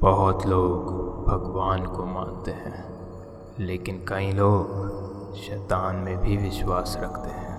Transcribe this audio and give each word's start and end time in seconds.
बहुत 0.00 0.44
लोग 0.46 0.90
भगवान 1.26 1.84
को 1.86 2.04
मानते 2.06 2.50
हैं, 2.50 2.84
लेकिन 3.60 3.96
कई 4.08 4.30
लोग 4.32 5.34
शैतान 5.36 5.96
में 5.96 6.18
भी 6.18 6.36
विश्वास 6.36 6.96
रखते 7.00 7.30
हैं, 7.30 7.56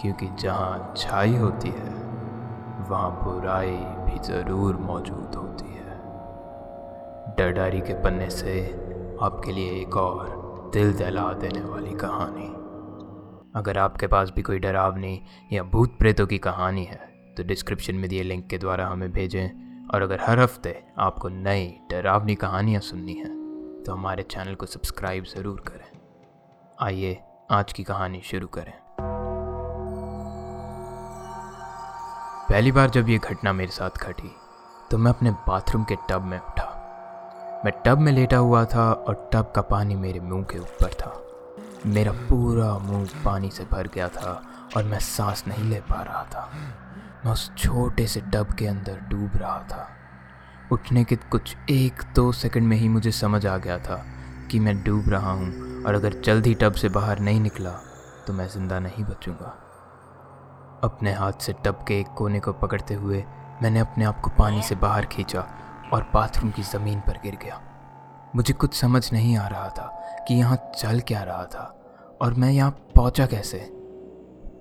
क्योंकि 0.00 0.28
जहाँ 0.40 0.78
अच्छाई 0.80 1.34
होती 1.36 1.68
है, 1.68 1.90
वहाँ 2.90 3.10
बुराई 3.24 3.76
भी 4.04 4.18
ज़रूर 4.24 4.76
मौजूद 4.82 5.34
होती 5.34 5.74
है। 5.74 5.98
डरडारी 7.36 7.80
के 7.80 7.94
पन्ने 8.02 8.30
से 8.30 8.56
आपके 9.22 9.52
लिए 9.52 9.80
एक 9.82 9.96
और 9.96 10.70
दिल 10.74 10.92
दहला 10.94 11.32
देने 11.34 11.60
वाली 11.62 11.94
कहानी। 11.96 12.48
अगर 13.54 13.78
आपके 13.78 14.06
पास 14.06 14.32
भी 14.36 14.42
कोई 14.42 14.58
डरावनी 14.58 15.20
या 15.52 15.62
भूत 15.66 15.98
प्रेतों 15.98 16.26
की 16.26 16.38
कहानी 16.40 16.84
है 16.84 17.00
तो 17.36 17.44
डिस्क्रिप्शन 17.44 17.94
में 17.94 18.08
दिए 18.10 18.22
लिंक 18.22 18.46
के 18.46 18.58
द्वारा 18.58 18.86
हमें 18.86 19.10
भेजें। 19.12 19.65
और 19.94 20.02
अगर 20.02 20.20
हर 20.20 20.40
हफ़्ते 20.40 20.82
आपको 20.98 21.28
नई 21.28 21.66
डरावनी 21.90 22.34
कहानियाँ 22.34 22.80
सुननी 22.80 23.14
हैं 23.14 23.34
तो 23.86 23.92
हमारे 23.92 24.22
चैनल 24.22 24.54
को 24.54 24.66
सब्सक्राइब 24.66 25.24
ज़रूर 25.24 25.60
करें। 25.68 25.84
आइए 26.78 27.18
आज 27.50 27.72
की 27.72 27.84
कहानी 27.84 28.20
शुरू 28.24 28.46
करें। 28.46 28.72
पहली 32.50 32.72
बार 32.72 32.90
जब 32.90 33.08
ये 33.08 33.18
घटना 33.18 33.52
मेरे 33.52 33.72
साथ 33.72 33.98
घटी 33.98 34.30
तो 34.90 34.98
मैं 34.98 35.10
अपने 35.10 35.30
बाथरूम 35.48 35.84
के 35.84 35.96
टब 36.10 36.22
में 36.22 36.38
उठा। 36.38 37.62
मैं 37.64 37.72
टब 37.86 37.98
में 37.98 38.12
लेटा 38.12 38.36
हुआ 38.38 38.64
था 38.64 38.90
और 38.92 39.30
टब 39.32 39.52
का 39.56 39.62
पानी 39.62 39.94
मेरे 39.96 40.20
मुँह 40.20 40.44
के 40.44 40.58
ऊपर 40.58 40.92
था। 40.94 41.12
मेरा 41.86 42.12
पूरा 42.28 42.72
मुँह 42.78 43.08
पानी 43.24 43.50
से 43.50 43.64
भर 43.64 43.88
गया 43.94 44.08
था 44.08 44.40
और 44.76 44.84
मैं 44.84 44.98
सांस 44.98 45.44
नहीं 45.48 45.64
ले 45.70 45.80
पा 45.80 46.02
रहा 46.02 46.24
था। 46.24 46.50
मैं 47.24 47.32
उस 47.32 47.50
छोटे 47.58 48.06
से 48.06 48.20
टब 48.34 48.54
के 48.54 48.66
अंदर 48.66 49.00
डूब 49.10 49.36
रहा 49.36 49.58
था। 49.62 49.88
उठने 50.72 51.04
के 51.04 51.16
कुछ 51.16 51.56
एक 51.70 52.02
दो 52.16 52.30
सेकंड 52.32 52.66
में 52.68 52.76
ही 52.76 52.88
मुझे 52.88 53.10
समझ 53.12 53.44
आ 53.46 53.56
गया 53.56 53.78
था 53.78 54.04
कि 54.50 54.60
मैं 54.60 54.82
डूब 54.84 55.08
रहा 55.08 55.30
हूँ 55.30 55.84
और 55.84 55.94
अगर 55.94 56.20
जल्द 56.20 56.46
ही 56.46 56.54
टब 56.54 56.72
से 56.72 56.88
बाहर 56.88 57.18
नहीं 57.18 57.40
निकला 57.40 57.70
तो 58.26 58.32
मैं 58.32 58.48
ज़िंदा 58.48 58.78
नहीं 58.78 59.04
बचूँगा। 59.04 59.54
अपने 60.84 61.12
हाथ 61.12 61.32
से 61.32 61.52
टब 61.64 61.84
के 61.88 61.98
एक 62.00 62.06
कोने 62.08 62.40
को 62.40 62.52
पकड़ते 62.52 62.94
हुए 62.94 63.24
मैंने 63.62 63.80
अपने 63.80 64.04
आप 64.04 64.20
को 64.20 64.30
पानी 64.30 64.62
से 64.62 64.74
बाहर 64.74 65.06
खींचा 65.06 65.40
और 65.92 66.10
बाथरूम 66.14 66.50
की 66.50 66.62
ज़मीन 66.62 67.00
पर 67.00 67.20
गिर 67.22 67.36
गया। 67.42 67.60
मुझे 68.36 68.54
कुछ 68.54 68.74
समझ 68.74 69.12
नहीं 69.12 69.36
आ 69.36 69.46
रहा 69.48 69.68
था 69.68 69.86
कि 70.28 70.34
यहाँ 70.34 70.56
चल 70.78 71.00
क्या 71.00 71.22
रहा 71.22 71.44
था 71.44 71.72
और 72.20 72.34
मैं 72.34 72.50
यहाँ 72.50 72.70
पहुँचा 72.96 73.26
कैसे। 73.26 73.58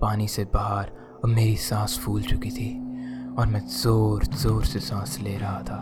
पानी 0.01 0.27
से 0.27 0.43
बाहर 0.45 0.91
अब 1.25 1.29
मेरी 1.29 1.55
सांस 1.57 1.97
फूल 1.99 2.21
चुकी 2.21 2.49
थी 2.51 2.67
और 3.37 3.47
मैं 3.47 3.59
ज़ोर 3.67 4.23
ज़ोर 4.23 4.65
से 4.65 4.79
सांस 4.79 5.17
ले 5.19 5.35
रहा 5.37 5.61
था। 5.61 5.77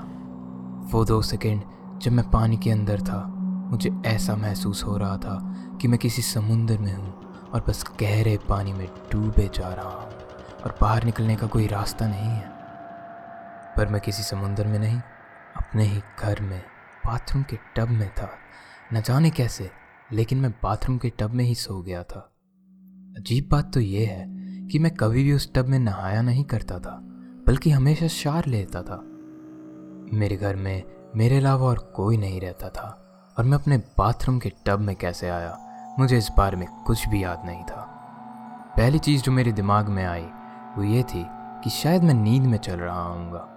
वो 0.91 1.03
दो 1.05 1.21
सेकंड 1.21 1.63
जब 2.01 2.11
मैं 2.11 2.29
पानी 2.29 2.57
के 2.57 2.69
अंदर 2.71 3.01
था, 3.01 3.17
मुझे 3.71 3.89
ऐसा 4.05 4.35
महसूस 4.35 4.83
हो 4.83 4.95
रहा 4.97 5.17
था 5.17 5.35
कि 5.81 5.87
मैं 5.87 5.99
किसी 5.99 6.21
समुंदर 6.21 6.77
में 6.77 6.93
हूँ 6.93 7.13
और 7.53 7.65
बस 7.67 7.83
गहरे 8.01 8.37
पानी 8.49 8.73
में 8.73 8.87
डूबे 9.11 9.49
जा 9.55 9.73
रहा 9.73 9.89
हूँ 9.89 10.61
और 10.63 10.77
बाहर 10.81 11.03
निकलने 11.03 11.35
का 11.35 11.47
कोई 11.47 11.67
रास्ता 11.67 12.07
नहीं 12.07 12.29
है। 12.29 12.47
पर 13.77 13.87
मैं 13.87 14.01
किसी 14.01 14.23
समुंदर 14.23 14.67
में 14.67 14.79
नहीं, 14.79 14.99
अपने 15.57 15.83
ही 15.83 16.01
घर 16.19 16.41
में, 16.41 16.61
बाथरूम 17.05 17.43
के 17.43 17.57
टब 17.75 17.89
में 17.89 18.09
था। 18.09 18.29
न 18.93 19.01
जाने 19.01 19.29
कैसे, 19.29 19.69
लेकिन 20.11 20.39
मैं 20.39 20.51
बाथरूम 20.63 20.97
के 20.97 21.09
टब 21.09 21.33
में 21.33 21.43
ही 21.45 21.55
सो 21.55 21.81
गया 21.81 22.03
था। 22.03 22.29
अजीब 23.17 23.49
बात 23.51 23.73
तो 23.73 23.79
ये 23.79 24.05
है 24.05 24.42
कि 24.71 24.79
मैं 24.79 24.91
कभी 24.91 25.23
भी 25.23 25.33
उस 25.33 25.53
टब 25.53 25.65
में 25.65 25.79
नहाया 25.79 26.21
नहीं 26.21 26.43
करता 26.43 26.79
था, 26.79 26.99
बल्कि 27.47 27.69
हमेशा 27.69 28.07
शार 28.07 28.45
लेता 28.45 28.81
था। 28.81 29.01
मेरे 30.17 30.35
घर 30.35 30.55
में 30.55 30.83
मेरे 31.15 31.37
अलावा 31.37 31.67
और 31.67 31.93
कोई 31.95 32.17
नहीं 32.17 32.41
रहता 32.41 32.69
था, 32.69 32.87
और 33.39 33.45
मैं 33.45 33.57
अपने 33.57 33.77
बाथरूम 33.77 34.39
के 34.39 34.51
टब 34.65 34.79
में 34.79 34.95
कैसे 34.95 35.29
आया, 35.29 35.57
मुझे 35.99 36.17
इस 36.17 36.29
बारे 36.37 36.57
में 36.57 36.67
कुछ 36.83 37.07
भी 37.07 37.23
याद 37.23 37.41
नहीं 37.45 37.63
था। 37.63 37.89
पहली 38.77 38.99
चीज़ 38.99 39.21
जो 39.21 39.31
मेरे 39.31 39.51
दिमाग 39.51 39.89
में 39.89 40.05
आई, 40.05 40.25
वो 40.77 40.83
ये 40.83 41.03
थी 41.03 41.25
कि 41.63 41.69
शायद 41.69 42.03
मैं 42.03 42.13
नींद 42.13 42.43
में 42.43 42.57
चल 42.57 42.75
रहा 42.75 43.03
हूँगा 43.03 43.49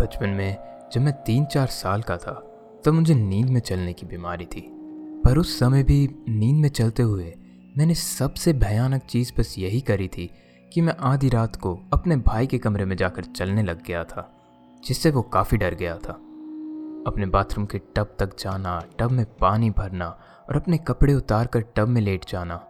बचपन 0.00 0.28
में 0.28 0.56
जब 0.92 1.00
मैं 1.00 1.14
तीन 1.22 1.44
चार 1.44 1.66
साल 1.66 2.02
का 2.02 2.16
था, 2.16 2.32
तब 2.32 2.82
तो 2.84 2.92
मुझे 2.92 3.14
नींद 3.14 3.48
में 3.50 3.60
चलने 3.60 3.92
की 3.92 4.06
बीमारी 4.06 4.44
थी, 4.44 4.60
पर 5.24 5.38
उस 5.38 5.58
समय 5.58 5.82
भी 5.82 6.08
नींद 6.28 6.56
में 6.56 6.68
चलते 6.68 7.02
हुए 7.02 7.34
मैंने 7.76 7.94
सबसे 7.94 8.52
भयानक 8.52 9.02
चीज़ 9.02 9.32
बस 9.38 9.54
यही 9.58 9.80
करी 9.80 10.06
थी 10.08 10.30
कि 10.72 10.80
मैं 10.80 10.94
आधी 11.00 11.28
रात 11.28 11.56
को 11.56 11.72
अपने 11.92 12.16
भाई 12.16 12.46
के 12.46 12.58
कमरे 12.58 12.84
में 12.84 12.96
जाकर 12.96 13.24
चलने 13.26 13.62
लग 13.62 13.82
गया 13.84 14.04
था, 14.04 14.30
जिससे 14.84 15.10
वो 15.10 15.22
काफ़ी 15.22 15.58
डर 15.58 15.74
गया 15.74 15.96
था। 15.96 16.12
अपने 17.06 17.26
बाथरूम 17.26 17.66
के 17.66 17.78
टब 17.96 18.14
तक 18.18 18.38
जाना, 18.38 18.80
टब 18.98 19.10
में 19.10 19.24
पानी 19.40 19.70
भरना 19.70 20.06
और 20.48 20.56
अपने 20.56 20.78
कपड़े 20.78 21.14
उतार 21.14 21.46
कर 21.46 21.64
टब 21.76 21.88
में 21.88 22.00
लेट 22.00 22.24
जाना, 22.28 22.60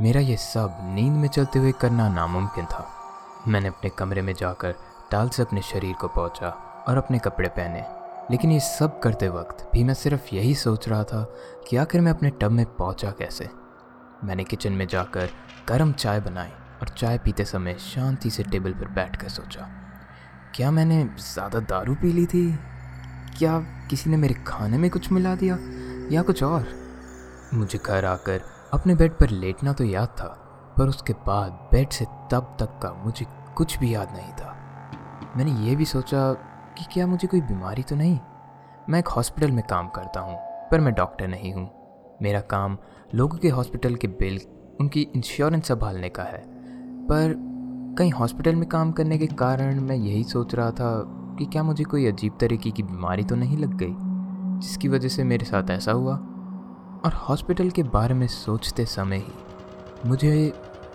मेरा 0.00 0.20
ये 0.20 0.36
सब 0.36 0.76
नींद 0.94 1.12
में 1.12 1.28
चलते 1.28 1.58
हुए 1.58 1.72
करना 1.72 2.08
नामुमकिन 2.08 2.64
था। 2.64 2.86
मैंने 3.48 3.68
अपने 3.68 3.90
कमरे 3.90 4.22
में 4.22 4.32
जाकर 4.34 4.74
टाल 5.10 5.28
से 5.28 5.42
अपने 5.42 5.62
शरीर 5.62 5.94
को 5.94 6.08
पहुँचा 6.08 6.50
और 6.88 6.96
अपने 6.96 7.18
कपड़े 7.18 7.48
पहने, 7.48 7.84
लेकिन 8.30 8.52
ये 8.52 8.60
सब 8.60 9.00
करते 9.00 9.28
वक्त 9.28 9.68
भी 9.72 9.84
मैं 9.84 9.94
सिर्फ़ 9.94 10.34
यही 10.34 10.54
सोच 10.56 10.88
रहा 10.88 11.02
था 11.04 11.24
कि 11.68 11.76
आखिर 11.76 12.00
मैं 12.00 12.12
अपने 12.12 12.30
टब 12.30 12.50
में 12.50 12.64
पहुँचा 12.76 13.10
कैसे। 13.10 13.61
मैंने 14.24 14.44
किचन 14.44 14.72
में 14.72 14.86
जाकर 14.86 15.30
गर्म 15.68 15.92
चाय 15.92 16.20
बनाई 16.20 16.50
और 16.80 16.88
चाय 16.88 17.18
पीते 17.18 17.44
समय 17.44 17.74
शांति 17.80 18.30
से 18.30 18.42
टेबल 18.42 18.72
पर 18.72 18.88
बैठ 18.90 19.16
कर 19.16 19.28
सोचा, 19.28 19.68
क्या 20.54 20.70
मैंने 20.70 21.02
ज़्यादा 21.22 21.60
दारू 21.60 21.94
पी 21.94 22.12
ली 22.12 22.26
थी? 22.26 22.46
क्या 23.38 23.58
किसी 23.90 24.10
ने 24.10 24.16
मेरे 24.16 24.34
खाने 24.46 24.78
में 24.78 24.88
कुछ 24.90 25.10
मिला 25.12 25.34
दिया 25.34 25.58
या 26.12 26.22
कुछ 26.22 26.42
और? 26.42 26.66
मुझे 27.54 27.78
घर 27.78 28.04
आकर 28.04 28.40
अपने 28.72 28.94
बेड 28.94 29.12
पर 29.12 29.30
लेटना 29.30 29.72
तो 29.72 29.84
याद 29.84 30.08
था, 30.20 30.28
पर 30.78 30.88
उसके 30.88 31.12
बाद 31.26 31.68
बेड 31.72 31.90
से 31.90 32.04
तब 32.32 32.56
तक 32.60 32.78
का 32.82 32.92
मुझे 33.04 33.26
कुछ 33.56 33.78
भी 33.78 33.94
याद 33.94 34.12
नहीं 34.12 34.32
था। 34.32 34.56
मैंने 35.36 35.52
ये 35.66 35.76
भी 35.76 35.84
सोचा 35.84 36.32
कि 36.78 36.84
क्या 36.92 37.06
मुझे 37.06 37.28
कोई 37.28 37.40
बीमारी 37.42 37.82
तो 37.82 37.96
नहीं? 37.96 38.18
मैं 38.88 38.98
एक 38.98 39.08
हॉस्पिटल 39.08 39.50
में 39.50 39.62
काम 39.66 39.88
करता 39.88 40.20
हूँ, 40.20 40.36
पर 40.70 40.80
मैं 40.80 40.94
डॉक्टर 40.94 41.28
नहीं 41.28 41.52
हूँ। 41.54 41.70
मेरा 42.22 42.40
काम 42.40 42.76
लोगों 43.14 43.38
के 43.38 43.48
हॉस्पिटल 43.48 43.94
के 43.94 44.08
बिल, 44.08 44.40
उनकी 44.80 45.00
इंश्योरेंस 45.16 45.68
संभालने 45.68 46.08
का 46.08 46.22
है। 46.22 46.42
पर 47.06 47.34
कहीं 47.98 48.12
हॉस्पिटल 48.12 48.54
में 48.54 48.68
काम 48.68 48.92
करने 48.92 49.18
के 49.18 49.26
कारण 49.26 49.80
मैं 49.80 49.96
यही 49.96 50.24
सोच 50.24 50.54
रहा 50.54 50.70
था 50.70 50.92
कि 51.38 51.44
क्या 51.44 51.62
मुझे 51.62 51.84
कोई 51.84 52.06
अजीब 52.06 52.36
तरीके 52.40 52.70
की 52.70 52.82
बीमारी 52.82 53.24
तो 53.24 53.34
नहीं 53.34 53.58
लग 53.58 53.76
गई, 53.76 53.94
जिसकी 54.60 54.88
वजह 54.88 55.08
से 55.08 55.24
मेरे 55.24 55.44
साथ 55.44 55.70
ऐसा 55.70 55.92
हुआ। 55.92 56.14
और 57.04 57.12
हॉस्पिटल 57.18 57.70
के 57.70 57.82
बारे 57.82 58.14
में 58.14 58.26
सोचते 58.26 58.84
समय 58.86 59.16
ही 59.16 60.08
मुझे 60.08 60.52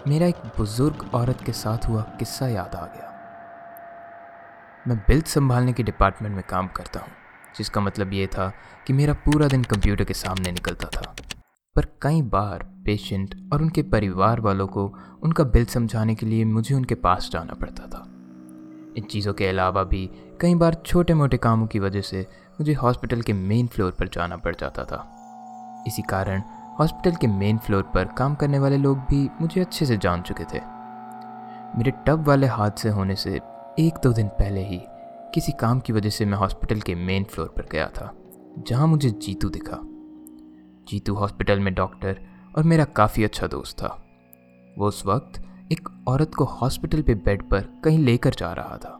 मेरा 0.08 0.28
एक 0.28 0.36
बुज़ुर्ग 0.58 1.10
औरत 1.14 1.42
के 1.42 1.52
साथ 1.52 1.88
हुआ 1.90 2.02
किस्सा 2.20 2.48
याद 2.48 2.76
आ 2.76 2.86
गया। 2.86 3.14
मैं 4.88 4.98
बिल 4.98 5.22
संभालने 5.22 5.74
के 5.74 5.84
डिपार्टमेंट 5.84 6.36
में 6.36 6.44
काम 6.50 6.68
करता 6.68 7.00
हूँ। 7.00 7.10
जिसका 7.58 7.82
मतलब 7.82 8.14
ये 8.14 8.28
था 8.28 8.54
कि 8.88 8.94
मेरा 8.94 9.14
पूरा 9.14 9.48
दिन 9.48 9.64
कंप्यूटर 9.64 10.04
के 10.04 10.14
सामने 10.14 10.52
निकलता 10.52 10.88
था। 10.88 11.16
पर 11.76 11.86
कई 12.02 12.22
बार 12.22 12.64
पेशेंट 12.86 13.50
और 13.54 13.62
उनके 13.62 13.84
परिवार 13.84 14.40
वालों 14.40 14.68
को 14.68 14.94
उनका 15.24 15.44
बिल 15.44 15.66
समझाने 15.66 16.16
के 16.16 16.26
लिए 16.26 16.46
मुझे 16.46 16.76
उनके 16.76 16.96
पास 16.96 17.30
जाना 17.32 17.54
पड़ता 17.54 17.88
था। 17.88 18.04
इन 18.98 19.04
चीज़ों 19.04 19.34
के 19.34 19.48
अलावा 19.48 19.84
भी 19.84 20.10
कई 20.42 20.56
बार 20.56 20.74
छोटे 20.74 21.14
मोटे 21.14 21.38
कामों 21.38 21.68
की 21.68 21.80
वजह 21.80 22.02
से 22.02 22.28
मुझे 22.54 22.74
हॉस्पिटल 22.74 23.22
के 23.22 23.34
मेन 23.34 23.68
फ्लोर 23.68 23.92
पर 23.92 24.08
जाना 24.08 24.38
पड़ 24.38 24.56
जाता 24.56 24.84
था। 24.84 25.14
इसी 25.88 26.02
कारण 26.02 26.42
हॉस्पिटल 26.80 27.16
के 27.16 27.28
मेन 27.28 27.58
फ्लोर 27.58 27.84
पर 27.84 28.06
काम 28.06 28.36
करने 28.36 28.60
वाले 28.60 28.78
लोग 28.78 28.98
भी 28.98 29.30
मुझे 29.42 29.62
अच्छे 29.62 29.86
से 29.86 29.98
जान 29.98 30.22
चुके 30.22 30.44
थे। 30.44 30.62
मेरे 31.78 31.92
टब 31.92 32.28
वाले 32.28 32.48
हादसे 32.48 32.90
होने 32.90 33.16
से 33.16 33.40
एक 33.80 34.00
दो 34.04 34.14
दिन 34.14 34.28
पहले 34.28 34.64
ही 34.66 34.82
किसी 35.34 35.52
काम 35.52 35.80
की 35.80 35.94
वजह 35.94 36.10
से 36.10 36.26
मैं 36.26 36.38
हॉस्पिटल 36.38 36.82
के 36.82 36.96
मेन 36.96 37.24
फ्लोर 37.24 37.48
पर 37.48 37.68
गया 37.72 37.88
था, 37.88 38.14
जहाँ 38.58 38.88
मुझे 38.88 39.10
जीतू 39.10 39.50
दिखा। 39.50 39.78
जीतू 40.90 41.14
हॉस्पिटल 41.14 41.60
में 41.60 41.74
डॉक्टर 41.74 42.22
और 42.58 42.64
मेरा 42.64 42.84
काफ़ी 42.84 43.24
अच्छा 43.24 43.48
दोस्त 43.48 43.78
था। 43.78 43.88
वो 44.78 44.88
उस 44.88 45.06
वक्त 45.06 45.42
एक 45.72 45.90
औरत 46.08 46.36
को 46.36 46.44
हॉस्पिटल 46.44 47.02
पे 47.02 47.16
बेड 47.16 47.50
पर 47.50 47.62
कहीं 47.84 48.00
लेकर 48.00 48.30
जा 48.30 48.54
रहा 48.54 48.78
था। 48.78 48.98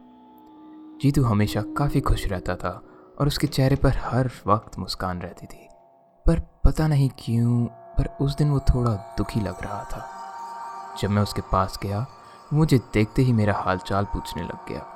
जीतू 1.02 1.24
हमेशा 1.24 1.62
काफ़ी 1.62 2.02
खुश 2.02 2.28
रहता 2.28 2.56
था 2.56 2.82
और 3.20 3.28
उसके 3.28 3.48
चेहरे 3.48 3.76
पर 3.76 3.98
हर 3.98 4.30
वक्त 4.48 4.80
मुस्कान 4.80 5.20
रहती 5.20 5.46
थी। 5.46 5.68
पर 6.26 6.40
पता 6.40 6.88
नहीं 6.88 7.10
क्यों, 7.20 7.66
पर 7.66 8.18
उस 8.22 8.36
दिन 8.36 8.50
वो 8.50 8.60
थोड़ा 8.60 8.92
दुखी 9.18 9.40
लग 9.40 9.62
रहा 9.62 9.84
था। 9.84 10.06
जब 11.02 11.10
मैं 11.10 11.22
उसके 11.22 11.42
पास 11.42 11.80
गया, 11.84 12.06
मुझे 12.54 12.78
देखते 12.78 13.22
ही 13.22 13.34
मेरा 13.34 13.54
हाल 13.54 13.78
चाल 13.78 14.06
पूछने 14.06 14.44
लग 14.44 14.68
गया। 14.70 14.94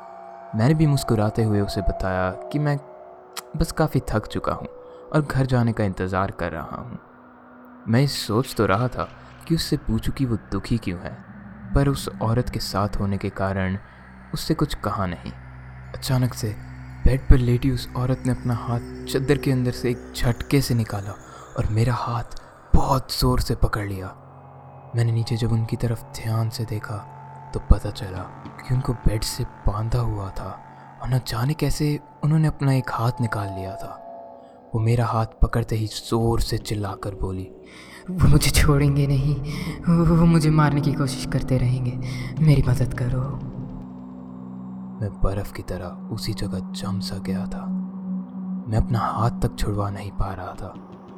मैंने 0.56 0.74
भी 0.74 0.86
मुस्कुराते 0.88 1.44
हुए 1.44 1.60
उसे 1.62 1.82
बताया 1.82 2.30
कि 2.52 2.60
मैं 2.60 2.78
बस 3.58 3.72
काफ़ी 3.72 4.00
थक 4.10 4.26
चुका 4.28 4.54
हूँ 4.54 4.68
और 5.14 5.22
घर 5.22 5.46
जाने 5.46 5.74
का 5.74 5.84
इंतज़ार 5.84 6.32
कर 6.32 6.52
रहा 6.52 6.82
हूँ। 6.82 7.00
मैं 7.88 8.06
सोच 8.08 8.54
तो 8.56 8.66
रहा 8.66 8.88
था 8.88 9.08
कि 9.48 9.56
उससे 9.56 9.78
पूछूँ 9.78 10.14
कि 10.14 10.26
वो 10.26 10.38
दुखी 10.52 10.78
क्यों 10.78 11.00
है, 11.00 11.12
पर 11.76 11.88
उस 11.88 12.08
औरत 12.22 12.50
के 12.50 12.60
साथ 12.60 13.00
होने 13.00 13.18
के 13.18 13.30
कारण 13.32 13.78
उससे 14.34 14.54
कुछ 14.54 14.74
कहा 14.84 15.06
नहीं। 15.06 15.32
अचानक 15.96 16.34
से 16.34 16.54
बेड 17.06 17.28
पर 17.30 17.38
लेटी 17.38 17.72
उस 17.72 17.88
औरत 17.98 18.24
ने 18.26 18.32
अपना 18.32 18.56
हाथ 18.58 19.06
चद्दर 19.06 19.38
के 19.38 19.52
अंदर 19.52 19.72
से 19.72 19.90
एक 19.90 20.12
झटके 20.16 20.62
से 20.62 20.74
निकाला 20.74 21.12
और 21.58 21.68
मेरा 21.72 21.94
हाथ 21.94 22.40
बहुत 22.74 23.20
ज़ोर 23.20 23.40
से 23.40 23.56
पकड़ 23.56 23.88
लिया। 23.88 24.08
मैंने 24.96 25.12
नीचे 25.12 25.38
जब 25.38 25.52
उनकी 25.52 25.76
तरफ़ 25.78 26.04
ध्यान 26.16 26.50
से 26.50 26.66
देखा 26.66 26.98
तो 27.54 27.60
पता 27.72 27.90
चला 27.92 28.28
कि 28.62 28.74
उनको 28.74 28.94
बेड 29.06 29.24
से 29.24 29.44
बांधा 29.68 30.00
हुआ 30.00 30.30
था 30.30 30.50
और 31.02 31.10
न 31.10 31.20
जाने 31.28 31.54
कैसे 31.54 32.00
उन्होंने 32.24 32.48
अपना 32.48 32.74
एक 32.74 32.90
हाथ 32.94 33.22
निकाल 33.22 33.48
लिया 33.50 33.76
था। 33.76 33.98
वो 34.74 34.80
मेरा 34.80 35.06
हाथ 35.06 35.26
पकड़ते 35.42 35.76
ही 35.76 35.88
ज़ोर 35.88 36.42
से 36.42 36.58
चिल्लाकर 36.58 37.16
बोली, 37.16 37.44
वो 38.12 38.28
मुझे 38.28 38.52
छोड़ेंगे 38.52 39.08
नहीं, 39.08 39.36
वो 39.88 40.26
मुझे 40.26 40.50
मारने 40.50 40.82
की 40.82 40.94
कोशिश 40.94 41.26
करते 41.26 41.58
रहेंगे, 41.58 41.92
मेरी 42.42 42.64
मदद 42.68 42.94
करो। 42.94 43.22
मैं 45.02 45.10
बर्फ़ 45.22 45.52
की 45.54 45.64
तरह 45.64 46.10
उसी 46.14 46.34
जगह 46.34 46.72
जम 46.74 47.00
सा 47.00 47.18
गया 47.18 47.46
था। 47.46 47.66
मैं 48.68 48.78
अपना 48.78 49.00
हाथ 49.00 49.42
तक 49.42 49.56
छुड़वा 49.60 49.90
नहीं 49.90 50.12
पा 50.12 50.34
रहा 50.34 50.54
था। 50.54 50.74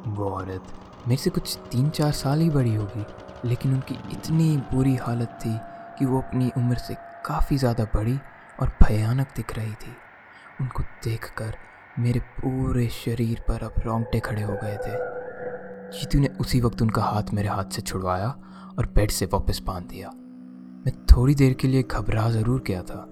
वो 0.08 0.30
औरत 0.30 0.72
मेरे 1.08 1.16
से 1.16 1.30
कुछ 1.30 1.56
तीन 1.72 1.88
चार 1.90 2.12
साल 2.12 2.40
ही 2.40 2.50
बड़ी 2.50 2.74
होगी, 2.74 3.04
लेकिन 3.44 3.72
उनकी 3.74 3.94
इतनी 4.12 4.56
बुरी 4.72 4.94
हालत 4.96 5.38
थी 5.40 5.56
कि 5.98 6.04
वो 6.04 6.20
अपनी 6.20 6.50
उम्र 6.58 6.76
से 6.78 6.94
काफ़ी 7.24 7.56
ज़्यादा 7.58 7.84
बड़ी 7.94 8.18
और 8.58 8.68
भयानक 8.82 9.28
दिख 9.36 9.56
रही 9.58 9.72
थी। 9.74 9.92
उनको 10.60 10.82
देखकर 11.04 11.56
मेरे 11.98 12.20
पूरे 12.20 12.86
शरीर 12.88 13.40
पर 13.48 13.64
अब 13.64 13.74
रोंगटे 13.86 14.20
खड़े 14.20 14.42
हो 14.42 14.52
गए 14.62 14.76
थे। 14.76 14.92
जीतू 15.92 16.18
ने 16.18 16.28
उसी 16.40 16.60
वक्त 16.60 16.82
उनका 16.82 17.02
हाथ 17.02 17.32
मेरे 17.34 17.48
हाथ 17.48 17.70
से 17.70 17.82
छुड़वाया 17.82 18.28
और 18.78 18.86
बेड 18.86 19.10
से 19.10 19.26
वापस 19.26 19.60
बाँध 19.66 19.84
दिया। 19.84 20.08
मैं 20.08 20.92
थोड़ी 21.06 21.34
देर 21.34 21.52
के 21.54 21.68
लिए 21.68 21.82
घबरा 21.82 22.28
ज़रूर 22.30 22.62
गया 22.66 22.82
था, 22.82 23.06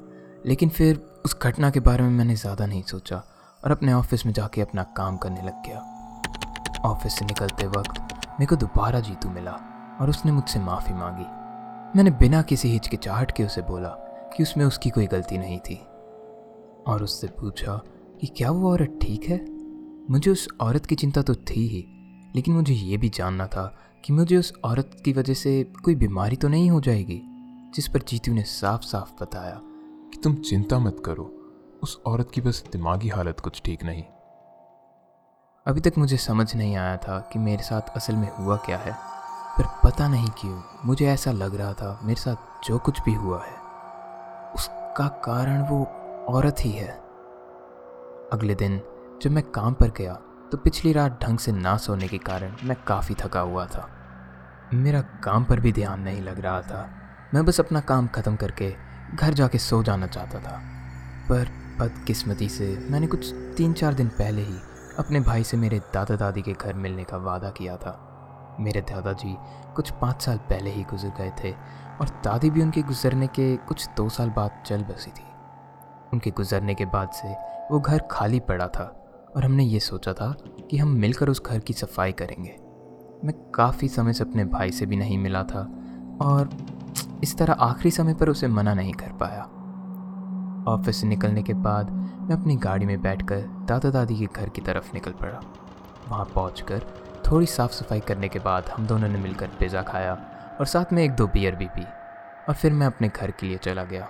लेकिन 0.47 0.69
फिर 0.69 0.97
उस 1.25 1.37
घटना 1.43 1.71
के 1.71 1.81
बारे 1.81 2.03
में 2.03 2.11
मैंने 2.11 2.37
ज़्यादा 2.37 2.67
नहीं 2.67 2.83
सोचा 2.83 3.23
और 3.63 3.71
अपने 3.71 3.93
ऑफ़िस 3.93 4.27
में 4.27 4.33
जाके 4.33 4.61
अपना 4.61 4.83
काम 4.97 5.17
करने 5.17 5.43
लग 5.43 5.63
गया। 5.67 6.81
ऑफ़िस 6.85 7.19
से 7.19 7.25
निकलते 7.25 7.67
वक्त 7.69 8.01
मेरे 8.31 8.47
को 8.47 8.57
दोबारा 8.57 9.01
जीतू 9.01 9.31
मिला 9.31 9.53
और 10.01 10.11
उसने 10.11 10.33
मुझसे 10.33 10.61
माफ़ी 10.61 10.95
मांगी। 10.95 11.27
मैंने 11.97 12.11
बिना 12.11 12.43
किसी 12.43 12.69
हिचकिचाहट 12.69 13.31
के 13.31 13.45
उसे 13.45 13.63
बोला 13.63 13.89
कि 14.37 14.43
उसमें 14.43 14.65
उसकी 14.65 14.91
कोई 14.91 15.07
गलती 15.07 15.39
नहीं 15.39 15.59
थी। 15.59 15.75
और 16.87 17.03
उससे 17.03 17.27
पूछा 17.27 17.83
कि 18.21 18.27
क्या 18.27 18.51
वो 18.51 18.71
औरत 18.73 18.99
ठीक 19.03 19.25
है? 19.25 19.47
मुझे 20.11 20.31
उस 20.31 20.49
औरत 20.61 20.87
की 20.87 20.95
चिंता 20.95 21.23
तो 21.23 21.35
थी 21.35 21.67
ही, 21.67 21.85
लेकिन 22.37 22.55
मुझे 22.55 22.75
ये 22.75 22.97
भी 22.97 23.09
जानना 23.09 23.47
था 23.47 23.79
कि 24.05 24.13
मुझे 24.13 24.37
उस 24.37 24.53
औरत 24.65 25.03
की 25.05 25.13
वजह 25.13 25.35
से 25.35 25.73
कोई 25.85 25.95
बीमारी 25.95 26.37
तो 26.37 26.49
नहीं 26.49 26.71
हो 26.71 26.81
जाएगी, 26.81 27.23
जिस 27.75 27.89
पर 27.89 28.03
जीतू 28.09 28.33
ने 28.33 28.43
साफ़ 28.43 28.83
साफ़ 28.83 29.25
बताया 29.25 29.61
कि 30.13 30.21
तुम 30.25 30.35
चिंता 30.35 30.79
मत 30.79 31.03
करो, 31.05 31.25
उस 31.83 32.03
औरत 32.07 32.31
की 32.35 32.41
बस 32.41 32.65
दिमागी 32.73 33.09
हालत 33.09 33.41
कुछ 33.41 33.63
ठीक 33.65 33.85
नहीं। 33.85 34.03
अभी 35.67 35.81
तक 35.81 35.93
मुझे 35.99 36.17
समझ 36.17 36.57
नहीं 36.57 36.77
आया 36.77 36.97
था 36.97 37.31
कि 37.33 37.39
मेरे 37.39 37.63
साथ 37.63 37.97
असल 37.97 38.17
में 38.17 38.37
हुआ 38.37 38.57
क्या 38.57 38.79
है। 38.79 39.12
पर 39.59 39.67
पता 39.85 40.07
नहीं 40.09 40.29
क्यों, 40.31 40.61
मुझे 40.85 41.07
ऐसा 41.07 41.33
लग 41.33 41.55
रहा 41.55 41.73
था 41.73 41.99
मेरे 42.03 42.21
साथ 42.21 42.67
जो 42.67 42.79
कुछ 42.79 43.01
भी 43.03 43.15
हुआ 43.15 43.43
है, 43.45 43.57
उसका 44.55 45.09
कारण 45.25 45.63
वो 45.63 45.85
औरत 46.29 46.57
ही 46.61 46.71
है। 46.71 46.89
अगले 48.33 48.55
दिन, 48.55 48.81
जब 49.23 49.31
मैं 49.31 49.43
काम 49.51 49.75
पर 49.75 49.91
गया 49.91 50.15
तो 50.53 50.59
पिछली 50.59 50.93
रात 50.93 51.19
ढंग 51.23 51.39
से 51.39 51.53
ना 51.53 51.77
सोने 51.77 52.09
के 52.09 52.19
कारण 52.19 52.57
मैं 52.65 52.77
काफ़ी 52.87 53.15
थका 53.15 53.41
हुआ 53.41 53.65
था। 53.67 53.89
मेरा 54.75 55.01
काम 55.25 55.45
पर 55.45 55.61
भी 55.61 55.73
ध्यान 55.73 56.01
नहीं 56.01 56.23
लग 56.23 56.41
रहा 56.41 56.61
था। 56.63 56.89
मैं 57.35 57.45
बस 57.45 57.61
अपना 57.61 57.81
काम 57.81 58.07
ख़त्म 58.07 58.37
करके 58.37 58.75
घर 59.15 59.35
जाके 59.35 59.59
सो 59.59 59.83
जाना 59.83 60.07
चाहता 60.07 60.39
था। 60.39 60.61
पर 61.29 61.49
बदकिस्मती 61.81 62.49
से 62.49 62.67
मैंने 62.91 63.07
कुछ 63.07 63.33
तीन 63.57 63.73
चार 63.73 63.95
दिन 63.95 64.09
पहले 64.09 64.43
ही 64.43 64.57
अपने 64.99 65.21
भाई 65.21 65.45
से 65.45 65.57
मेरे 65.57 65.79
दादा 65.95 66.17
दादी 66.17 66.43
के 66.43 66.53
घर 66.53 66.75
मिलने 66.75 67.05
का 67.05 67.17
वादा 67.19 67.51
किया 67.51 67.77
था। 67.77 67.93
मेरे 68.63 68.81
दादाजी 68.81 69.37
कुछ 69.77 69.91
पाँच 69.91 70.23
साल 70.23 70.39
पहले 70.51 70.71
ही 70.71 70.83
गुजर 70.85 71.13
गए 71.19 71.33
थे 71.43 71.53
और 72.01 72.09
दादी 72.25 72.51
भी 72.51 72.63
उनके 72.63 72.83
गुजरने 72.83 73.27
के 73.27 73.55
कुछ 73.59 73.89
दो 73.97 74.09
साल 74.09 74.31
बाद 74.31 74.63
चल 74.67 74.83
बसी 74.85 75.11
थी। 75.11 75.25
उनके 76.13 76.31
गुजरने 76.31 76.75
के 76.75 76.85
बाद 76.87 77.11
से 77.11 77.35
वो 77.71 77.81
घर 77.81 78.03
खाली 78.11 78.41
पड़ा 78.41 78.67
था 78.69 78.85
और 79.37 79.45
हमने 79.45 79.65
ये 79.65 79.81
सोचा 79.81 80.13
था 80.13 80.35
कि 80.71 80.79
हम 80.79 80.89
मिलकर 80.97 81.29
उस 81.29 81.43
घर 81.43 81.59
की 81.59 81.73
सफ़ाई 81.73 82.13
करेंगे। 82.13 82.57
मैं 83.25 83.35
काफ़ी 83.55 83.89
समय 83.89 84.13
से 84.13 84.25
अपने 84.25 84.45
भाई 84.45 84.71
से 84.71 84.87
भी 84.87 84.97
नहीं 84.97 85.19
मिला 85.19 85.43
था 85.45 85.61
और 86.21 86.51
इस 87.23 87.37
तरह 87.39 87.53
आखिरी 87.53 87.91
समय 87.91 88.15
पर 88.15 88.29
उसे 88.29 88.49
मना 88.49 88.75
नहीं 88.75 88.93
कर 88.93 89.13
पाया। 89.13 89.43
ऑफ़िस 90.69 90.97
से 90.97 91.07
निकलने 91.07 91.43
के 91.43 91.55
बाद 91.55 91.91
मैं 91.91 92.37
अपनी 92.37 92.57
गाड़ी 92.57 92.87
में 92.87 93.01
बैठकर 93.03 93.41
दादा 93.69 93.91
दादी 93.91 94.19
के 94.19 94.27
घर 94.27 94.49
की 94.49 94.61
तरफ़ 94.61 94.91
निकल 94.95 95.13
पड़ा। 95.13 95.41
वहाँ 96.09 96.25
पहुँच 96.35 96.61
थोड़ी 97.33 97.47
साफ़ 97.47 97.73
सफ़ाई 97.73 98.01
करने 98.01 98.29
के 98.29 98.39
बाद 98.39 98.69
हम 98.69 98.87
दोनों 98.87 99.09
ने 99.09 99.19
मिलकर 99.19 99.47
पिज़्ज़ा 99.61 99.83
खाया 99.83 100.13
और 100.61 100.67
साथ 100.67 100.93
में 100.93 101.03
एक 101.03 101.11
दो 101.11 101.27
बियर 101.27 101.55
भी 101.57 101.67
पी 101.67 101.85
और 102.49 102.55
फिर 102.55 102.73
मैं 102.73 102.87
अपने 102.87 103.09
घर 103.09 103.31
के 103.31 103.47
लिए 103.47 103.59
चला 103.59 103.85
गया। 103.85 104.09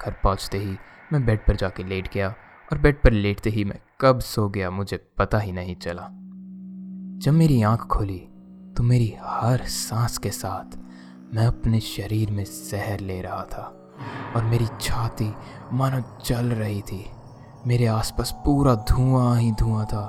घर 0.00 0.12
पहुँचते 0.24 0.58
ही 0.58 0.76
मैं 1.12 1.24
बेड 1.26 1.44
पर 1.46 1.56
जाके 1.56 1.84
लेट 1.84 2.12
गया 2.14 2.28
और 2.68 2.78
बेड 2.78 3.00
पर 3.02 3.12
लेटते 3.12 3.50
ही 3.50 3.64
मैं 3.64 3.78
कब 4.00 4.20
सो 4.20 4.48
गया 4.48 4.70
मुझे 4.70 4.96
पता 5.18 5.38
ही 5.38 5.52
नहीं 5.52 5.74
चला। 5.76 6.02
जब 7.22 7.32
मेरी 7.32 7.62
आँख 7.62 7.86
खोली 7.86 8.18
तो 8.76 8.82
मेरी 8.82 9.14
हर 9.20 9.64
सांस 9.68 10.18
के 10.18 10.30
साथ 10.30 10.76
मैं 11.34 11.46
अपने 11.46 11.80
शरीर 11.80 12.30
में 12.30 12.44
जहर 12.44 13.00
ले 13.00 13.20
रहा 13.22 13.42
था 13.44 13.62
और 14.36 14.44
मेरी 14.44 14.66
छाती 14.80 15.32
मानो 15.72 16.02
जल 16.26 16.52
रही 16.52 16.80
थी। 16.82 17.04
मेरे 17.66 17.86
आसपास 17.86 18.32
पूरा 18.44 18.74
धुआँ 18.90 19.36
ही 19.38 19.50
धुआँ 19.52 19.84
था 19.86 20.06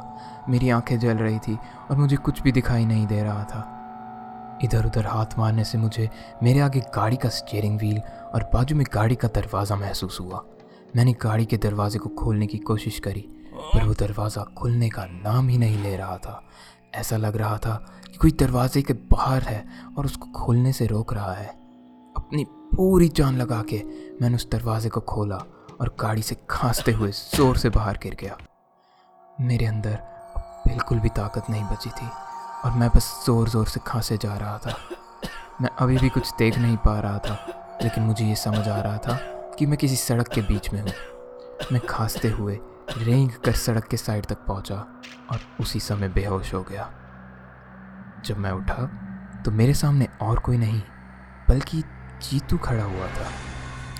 मेरी 0.49 0.69
आँखें 0.69 0.97
जल 0.99 1.17
रही 1.17 1.39
थी 1.39 1.57
और 1.89 1.97
मुझे 1.97 2.15
कुछ 2.15 2.41
भी 2.41 2.51
दिखाई 2.51 2.85
नहीं 2.85 3.07
दे 3.07 3.21
रहा 3.23 3.43
था। 3.43 4.59
इधर 4.63 4.85
उधर 4.85 5.05
हाथ 5.05 5.38
मारने 5.39 5.63
से 5.63 5.77
मुझे 5.77 6.09
मेरे 6.43 6.59
आगे 6.59 6.79
गाड़ी 6.95 7.17
का 7.17 7.29
स्टीयरिंग 7.29 7.77
व्हील 7.79 7.99
और 8.33 8.43
बाजू 8.43 8.75
में 8.75 8.85
गाड़ी 8.93 9.15
का 9.15 9.27
दरवाज़ा 9.27 9.75
महसूस 9.75 10.19
हुआ। 10.21 10.43
मैंने 10.95 11.13
गाड़ी 11.13 11.45
के 11.45 11.57
दरवाजे 11.57 11.99
को 11.99 12.09
खोलने 12.09 12.47
की 12.47 12.57
कोशिश 12.57 12.99
करी, 12.99 13.27
पर 13.73 13.83
वो 13.83 13.93
दरवाज़ा 13.93 14.43
खुलने 14.57 14.89
का 14.89 15.05
नाम 15.05 15.47
ही 15.47 15.57
नहीं 15.57 15.81
ले 15.83 15.95
रहा 15.97 16.17
था। 16.17 16.41
ऐसा 16.95 17.17
लग 17.17 17.35
रहा 17.38 17.57
था 17.57 17.75
कि 18.07 18.17
कोई 18.17 18.31
दरवाजे 18.31 18.81
के 18.81 18.93
बाहर 18.93 19.43
है 19.43 19.63
और 19.97 20.05
उसको 20.05 20.31
खोलने 20.31 20.73
से 20.73 20.88
रोक 20.88 21.13
रहा 21.13 21.33
है। 21.33 21.47
अपनी 22.15 22.45
पूरी 22.75 23.07
जान 23.09 23.38
लगा 23.38 23.61
के 23.69 23.81
मैंने 24.21 24.36
उस 24.36 24.50
दरवाजे 24.51 24.89
को 24.89 25.00
खोला 25.01 25.43
और 25.81 25.95
गाड़ी 26.00 26.21
से 26.21 26.38
खांसते 26.50 26.91
हुए 26.91 27.12
ज़ोर 27.12 27.57
से 27.57 27.69
बाहर 27.69 28.00
गिर 28.03 28.17
गया। 28.19 28.38
मेरे 29.41 29.65
अंदर 29.65 30.00
बिल्कुल 30.71 30.99
भी 30.99 31.09
ताकत 31.11 31.49
नहीं 31.49 31.63
बची 31.65 31.89
थी 31.91 32.07
और 32.65 32.71
मैं 32.71 32.89
बस 32.89 33.13
ज़ोर 33.25 33.49
ज़ोर 33.49 33.67
से 33.67 33.79
खांसे 33.87 34.17
जा 34.17 34.35
रहा 34.37 34.57
था। 34.57 34.75
मैं 35.61 35.69
अभी 35.79 35.97
भी 35.97 36.09
कुछ 36.09 36.31
देख 36.37 36.57
नहीं 36.57 36.77
पा 36.77 36.99
रहा 36.99 37.17
था, 37.19 37.77
लेकिन 37.83 38.03
मुझे 38.03 38.25
ये 38.25 38.35
समझ 38.35 38.67
आ 38.67 38.79
रहा 38.79 38.97
था 38.97 39.15
कि 39.59 39.65
मैं 39.65 39.77
किसी 39.77 39.95
सड़क 39.95 40.27
के 40.27 40.41
बीच 40.41 40.71
में 40.73 40.81
हूँ। 40.81 40.91
मैं 41.71 41.81
खांसते 41.89 42.29
हुए 42.29 42.59
रेंग 42.97 43.29
कर 43.45 43.53
सड़क 43.55 43.87
के 43.87 43.97
साइड 43.97 44.25
तक 44.25 44.45
पहुँचा 44.47 44.75
और 45.31 45.39
उसी 45.59 45.79
समय 45.79 46.09
बेहोश 46.09 46.53
हो 46.53 46.61
गया। 46.63 46.89
जब 48.25 48.37
मैं 48.37 48.51
उठा 48.51 48.85
तो 49.45 49.51
मेरे 49.51 49.73
सामने 49.73 50.07
और 50.21 50.39
कोई 50.39 50.57
नहीं, 50.57 50.81
बल्कि 51.49 51.81
जीतू 52.21 52.57
खड़ा 52.57 52.83
हुआ 52.83 53.07
था। 53.09 53.29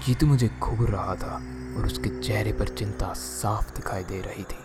जीतू 0.06 0.28
मुझे 0.28 0.50
घूर 0.60 0.90
रहा 0.90 1.16
था 1.16 1.36
और 1.78 1.86
उसके 1.86 2.10
चेहरे 2.20 2.52
पर 2.54 2.68
चिंता 2.70 3.14
साफ़ 3.16 3.74
दिखाई 3.76 4.04
दे 4.04 4.22
रही 4.22 4.44
थी। 4.44 4.64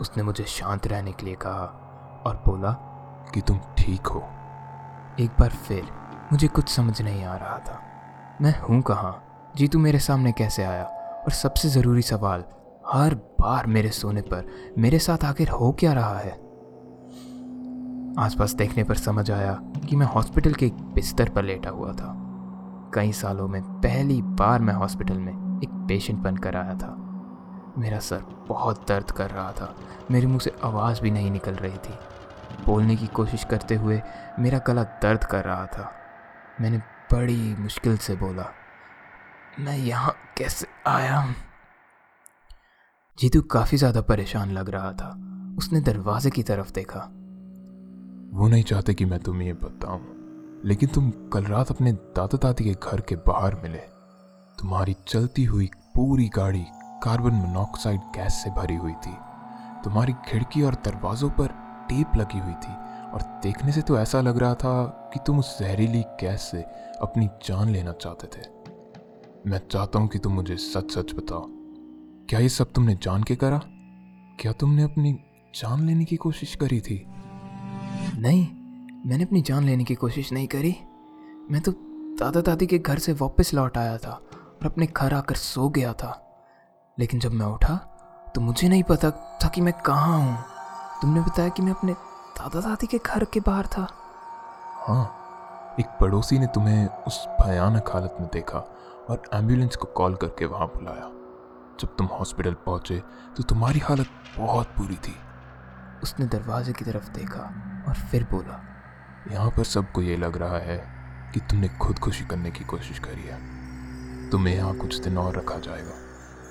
उसने 0.00 0.22
मुझे 0.22 0.44
शांत 0.44 0.86
रहने 0.86 1.12
के 1.12 1.26
लिए 1.26 1.34
कहा 1.34 1.86
और 2.26 2.36
बोला 2.36 2.72
कि 3.34 3.40
तुम 3.40 3.60
ठीक 3.78 4.06
हो। 4.06 4.20
एक 5.20 5.30
बार 5.40 5.50
फिर 5.50 5.82
मुझे 6.32 6.48
कुछ 6.48 6.68
समझ 6.68 7.02
नहीं 7.02 7.24
आ 7.24 7.36
रहा 7.36 7.58
था। 7.58 7.80
मैं 8.40 8.60
हूँ 8.60 8.82
कहाँ? 8.82 9.24
जीतू 9.56 9.78
मेरे 9.78 9.98
सामने 9.98 10.32
कैसे 10.32 10.64
आया? 10.64 10.84
और 11.24 11.30
सबसे 11.30 11.68
ज़रूरी 11.68 12.02
सवाल 12.02 12.44
हर 12.92 13.14
बार 13.14 13.66
मेरे 13.66 13.90
सोने 13.90 14.20
पर 14.20 14.48
मेरे 14.78 14.98
साथ 14.98 15.24
आखिर 15.24 15.48
हो 15.48 15.72
क्या 15.72 15.92
रहा 15.92 16.18
है? 16.18 16.32
आसपास 18.18 18.54
देखने 18.54 18.84
पर 18.84 18.94
समझ 18.94 19.30
आया 19.30 19.58
कि 19.88 19.96
मैं 19.96 20.06
हॉस्पिटल 20.06 20.54
के 20.54 20.66
एक 20.66 20.74
बिस्तर 20.74 21.28
पर 21.28 21.42
लेटा 21.42 21.70
हुआ 21.70 21.92
था। 21.92 22.16
कई 22.94 23.12
सालों 23.12 23.48
में 23.48 23.62
पहली 23.62 24.22
बार 24.22 24.60
मैं 24.60 24.74
हॉस्पिटल 24.74 25.18
में 25.18 25.60
एक 25.62 25.68
पेशेंट 25.88 26.18
बनकर 26.18 26.56
आया 26.56 26.74
था। 26.74 27.09
मेरा 27.80 27.98
सर 28.00 28.22
बहुत 28.48 28.86
दर्द 28.88 29.10
कर 29.10 29.30
रहा 29.30 29.52
था। 29.52 29.74
मेरे 30.10 30.26
मुँह 30.26 30.40
से 30.40 30.52
आवाज़ 30.64 31.00
भी 31.02 31.10
नहीं 31.10 31.30
निकल 31.30 31.54
रही 31.54 31.78
थी। 31.78 31.98
बोलने 32.66 32.96
की 32.96 33.06
कोशिश 33.06 33.44
करते 33.44 33.74
हुए 33.74 34.00
मेरा 34.38 34.58
गला 34.58 34.82
दर्द 35.02 35.24
कर 35.24 35.44
रहा 35.44 35.66
था। 35.66 35.90
मैंने 36.60 36.78
बड़ी 37.12 37.54
मुश्किल 37.58 37.96
से 37.98 38.14
बोला, 38.16 38.46
मैं 39.60 39.76
यहाँ 39.78 40.14
कैसे 40.38 40.66
आया? 40.86 41.22
जीतू 43.18 43.40
काफ़ी 43.42 43.78
ज़्यादा 43.78 44.00
परेशान 44.00 44.50
लग 44.50 44.68
रहा 44.70 44.92
था। 44.92 45.08
उसने 45.58 45.80
दरवाजे 45.80 46.30
की 46.30 46.42
तरफ़ 46.42 46.72
देखा। 46.72 47.00
वो 48.32 48.48
नहीं 48.48 48.62
चाहते 48.62 48.94
कि 48.94 49.04
मैं 49.04 49.18
तुम्हें 49.20 49.46
ये 49.46 49.52
बताऊँ, 49.54 50.00
लेकिन 50.64 50.88
तुम 50.88 51.10
कल 51.32 51.44
रात 51.44 51.70
अपने 51.70 51.92
दादा 51.92 52.38
दादी 52.38 52.64
के 52.64 52.74
घर 52.82 53.00
के 53.00 53.16
बाहर 53.26 53.54
मिले। 53.54 53.78
तुम्हारी 54.58 54.96
चलती 55.08 55.44
हुई 55.44 55.70
पूरी 55.94 56.28
गाड़ी 56.28 56.64
कार्बन 57.02 57.34
मोनोऑक्साइड 57.34 58.00
गैस 58.00 58.34
से 58.34 58.50
भरी 58.50 58.74
हुई 58.76 58.92
थी। 58.92 59.16
तुम्हारी 59.84 60.12
खिड़की 60.12 60.62
और 60.62 60.74
दरवाज़ों 60.74 61.30
पर 61.30 61.46
टेप 61.88 62.16
लगी 62.16 62.38
हुई 62.38 62.54
थी 62.54 62.72
और 63.12 63.22
देखने 63.42 63.72
से 63.72 63.82
तो 63.82 63.98
ऐसा 63.98 64.20
लग 64.20 64.38
रहा 64.38 64.54
था 64.54 64.84
कि 65.14 65.20
तुम 65.26 65.38
उस 65.38 65.58
जहरीली 65.58 66.02
गैस 66.20 66.42
से 66.42 66.62
अपनी 67.02 67.28
जान 67.46 67.68
लेना 67.68 67.92
चाहते 67.92 68.26
थे। 68.26 68.48
मैं 69.50 69.60
चाहता 69.70 69.98
हूँ 69.98 70.08
कि 70.08 70.18
तुम 70.18 70.32
मुझे 70.32 70.56
सच 70.56 70.90
सच 70.90 71.14
बताओ। 71.14 71.46
क्या 72.28 72.40
ये 72.40 72.48
सब 72.48 72.72
तुमने 72.72 72.94
जान 72.94 73.22
के 73.22 73.36
करा? 73.36 73.60
क्या 74.40 74.52
तुमने 74.52 74.82
अपनी 74.82 75.12
जान 75.54 75.86
लेने 75.86 76.04
की 76.04 76.16
कोशिश 76.16 76.54
करी 76.54 76.80
थी? 76.80 77.04
नहीं, 78.18 78.46
मैंने 79.06 79.24
अपनी 79.24 79.40
जान 79.42 79.64
लेने 79.64 79.84
की 79.84 79.94
कोशिश 79.94 80.32
नहीं 80.32 80.46
करी। 80.46 80.76
मैं 81.50 81.60
तो 81.60 81.72
दादा 82.20 82.40
दादी 82.40 82.66
के 82.66 82.78
घर 82.78 82.98
से 82.98 83.12
वापस 83.12 83.54
लौट 83.54 83.78
आया 83.78 83.96
था 83.98 84.10
और 84.10 84.66
अपने 84.66 84.86
घर 84.86 85.14
आकर 85.14 85.34
सो 85.34 85.68
गया 85.68 85.92
था। 85.92 86.29
लेकिन 87.00 87.20
जब 87.20 87.32
मैं 87.32 87.46
उठा 87.46 87.74
तो 88.34 88.40
मुझे 88.40 88.68
नहीं 88.68 88.82
पता 88.82 89.10
था 89.42 89.48
कि 89.48 89.60
मैं 89.60 89.72
कहाँ 89.86 90.18
हूँ। 90.18 90.36
तुमने 91.00 91.20
बताया 91.20 91.48
कि 91.48 91.62
मैं 91.62 91.72
अपने 91.72 91.92
दादा 92.38 92.60
दादी 92.60 92.86
के 92.86 92.98
घर 92.98 93.24
के 93.24 93.40
बाहर 93.40 93.66
था। 93.66 93.86
हाँ 94.86 95.76
एक 95.80 95.86
पड़ोसी 96.00 96.38
ने 96.38 96.46
तुम्हें 96.46 96.86
उस 97.06 97.24
भयानक 97.40 97.90
हालत 97.92 98.16
में 98.20 98.28
देखा 98.32 98.58
और 99.10 99.22
एंबुलेंस 99.34 99.76
को 99.76 99.86
कॉल 99.96 100.14
करके 100.14 100.44
वहाँ 100.44 100.66
बुलाया। 100.66 101.08
जब 101.80 101.94
तुम 101.96 102.06
हॉस्पिटल 102.08 102.54
पहुँचे 102.66 102.98
तो 103.36 103.42
तुम्हारी 103.42 103.80
हालत 103.80 104.06
बहुत 104.38 104.74
बुरी 104.78 104.96
थी। 104.98 105.14
उसने 106.02 106.26
दरवाजे 106.26 106.72
की 106.72 106.84
तरफ़ 106.84 107.10
देखा 107.10 107.40
और 107.88 107.94
फिर 108.10 108.26
बोला 108.32 108.60
यहाँ 109.32 109.50
पर 109.50 109.64
सबको 109.64 110.02
ये 110.02 110.16
लग 110.16 110.36
रहा 110.36 110.58
है 110.58 110.78
कि 111.34 111.40
तुमने 111.40 111.68
खुदकुशी 111.80 112.24
करने 112.24 112.50
की 112.50 112.64
कोशिश 112.64 112.98
करी 112.98 113.22
है। 113.22 113.40
तुम्हें 114.30 114.54
यहाँ 114.54 114.76
कुछ 114.76 114.98
दिन 114.98 115.18
और 115.18 115.36
रखा 115.36 115.58
जाएगा। 115.58 115.98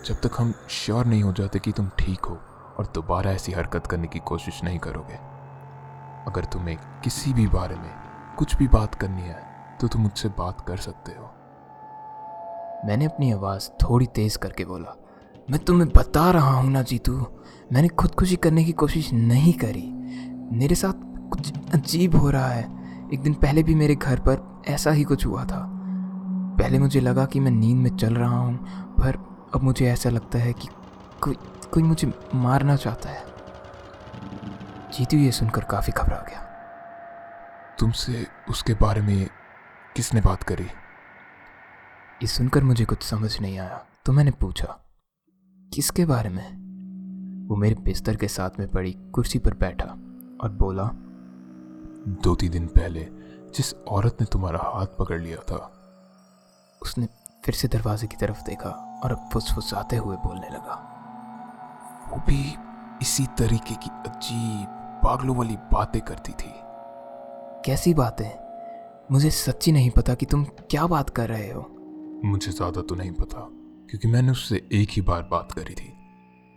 जब 0.05 0.15
तक 0.15 0.35
हम 0.37 0.53
श्योर 0.69 1.05
नहीं 1.05 1.23
हो 1.23 1.31
जाते 1.33 1.59
कि 1.59 1.71
तुम 1.71 1.89
ठीक 1.99 2.25
हो 2.25 2.35
और 2.79 2.91
दोबारा 2.95 3.31
ऐसी 3.31 3.51
हरकत 3.51 3.87
करने 3.87 4.07
की 4.07 4.19
कोशिश 4.19 4.63
नहीं 4.63 4.79
करोगे। 4.79 5.15
अगर 6.27 6.45
तुम्हें 6.45 6.77
किसी 7.03 7.33
भी 7.33 7.47
बारे 7.47 7.75
में 7.75 7.91
कुछ 8.37 8.55
भी 8.55 8.67
बात 8.67 8.95
करनी 8.95 9.21
है 9.21 9.41
तो 9.81 9.87
तुम 9.87 10.01
मुझसे 10.01 10.29
बात 10.29 10.61
कर 10.61 10.77
सकते 10.77 11.11
हो। 11.11 11.29
मैंने 12.87 13.05
अपनी 13.05 13.31
आवाज़ 13.31 13.69
थोड़ी 13.83 14.05
तेज़ 14.05 14.37
करके 14.37 14.65
बोला, 14.65 14.95
मैं 15.51 15.59
तुम्हें 15.59 15.89
बता 15.89 16.29
रहा 16.31 16.51
हूँ 16.51 16.71
ना 16.71 16.81
जीतू, 16.81 17.25
मैंने 17.73 17.87
खुदकुशी 17.89 18.35
करने 18.35 18.63
की 18.63 18.71
कोशिश 18.73 19.11
नहीं 19.13 19.53
करी। 19.53 19.87
मेरे 20.57 20.75
साथ 20.75 20.93
कुछ 21.29 21.53
अजीब 21.73 22.15
हो 22.15 22.29
रहा 22.29 22.47
है। 22.47 22.63
एक 23.13 23.21
दिन 23.21 23.33
पहले 23.33 23.63
भी 23.63 23.75
मेरे 23.75 23.95
घर 23.95 24.19
पर 24.19 24.63
ऐसा 24.67 24.91
ही 24.91 25.03
कुछ 25.03 25.25
हुआ 25.25 25.43
था। 25.45 25.65
पहले 26.59 26.79
मुझे 26.79 26.99
लगा 26.99 27.25
कि 27.25 27.39
मैं 27.39 27.51
नींद 27.51 27.77
में 27.77 27.95
चल 27.97 28.15
रहा 28.15 28.37
हूँ, 28.37 28.55
पर 28.95 29.17
अब 29.55 29.63
मुझे 29.63 29.85
ऐसा 29.85 30.09
लगता 30.09 30.39
है 30.39 30.53
कि 30.53 30.67
कोई 31.21 31.33
कोई 31.71 31.83
मुझे 31.83 32.13
मारना 32.35 32.75
चाहता 32.75 33.09
है। 33.09 33.23
जीतू 34.91 35.17
ये 35.17 35.31
सुनकर 35.31 35.63
काफ़ी 35.63 35.93
घबरा 35.93 36.25
गया। 36.29 36.41
तुमसे 37.79 38.27
उसके 38.49 38.73
बारे 38.73 39.01
में 39.01 39.29
किसने 39.95 40.21
बात 40.21 40.43
करी? 40.43 40.63
ये 42.21 42.27
सुनकर 42.27 42.63
मुझे 42.63 42.85
कुछ 42.85 43.03
समझ 43.03 43.41
नहीं 43.41 43.59
आया 43.59 43.85
तो 44.05 44.11
मैंने 44.11 44.31
पूछा 44.31 44.79
किसके 45.73 46.05
बारे 46.05 46.29
में? 46.29 46.69
वो 47.49 47.55
मेरे 47.55 47.75
बिस्तर 47.75 48.15
के 48.15 48.27
साथ 48.27 48.49
में 48.59 48.67
पड़ी 48.67 48.91
कुर्सी 48.91 49.39
पर 49.39 49.53
बैठा 49.53 49.85
और 50.43 50.49
बोला 50.51 50.89
दो 52.23 52.35
तीन 52.35 52.51
दिन 52.51 52.67
पहले 52.67 53.07
जिस 53.55 53.73
औरत 53.73 54.17
ने 54.21 54.27
तुम्हारा 54.31 54.59
हाथ 54.63 54.85
पकड़ 54.85 55.21
लिया 55.21 55.37
था। 55.37 55.75
उसने 56.81 57.07
फिर 57.45 57.55
से 57.55 57.67
दरवाजे 57.67 58.07
की 58.07 58.15
तरफ़ 58.15 58.41
देखा। 58.41 58.85
और 59.03 59.15
फुसफुसाते 59.33 59.95
हुए 59.95 60.15
बोलने 60.17 60.49
लगा। 60.49 60.75
वो 62.11 62.17
भी 62.27 62.43
इसी 63.01 63.25
तरीके 63.37 63.75
की 63.75 63.89
अजीब 64.05 64.67
पागलों 65.03 65.35
वाली 65.35 65.55
बातें 65.73 66.01
करती 66.01 66.31
थी। 66.31 66.51
कैसी 67.65 67.93
बातें? 67.93 68.29
मुझे 69.11 69.29
सच्ची 69.31 69.71
नहीं 69.71 69.89
पता 69.89 70.15
कि 70.15 70.25
तुम 70.25 70.43
क्या 70.69 70.87
बात 70.87 71.09
कर 71.09 71.29
रहे 71.29 71.51
हो। 71.51 71.61
मुझे 72.25 72.51
ज़्यादा 72.51 72.81
तो 72.81 72.95
नहीं 72.95 73.11
पता 73.11 73.47
क्योंकि 73.89 74.07
मैंने 74.07 74.31
उससे 74.31 74.61
एक 74.73 74.89
ही 74.89 75.01
बार 75.01 75.21
बात 75.21 75.51
करी 75.51 75.73
थी। 75.73 75.93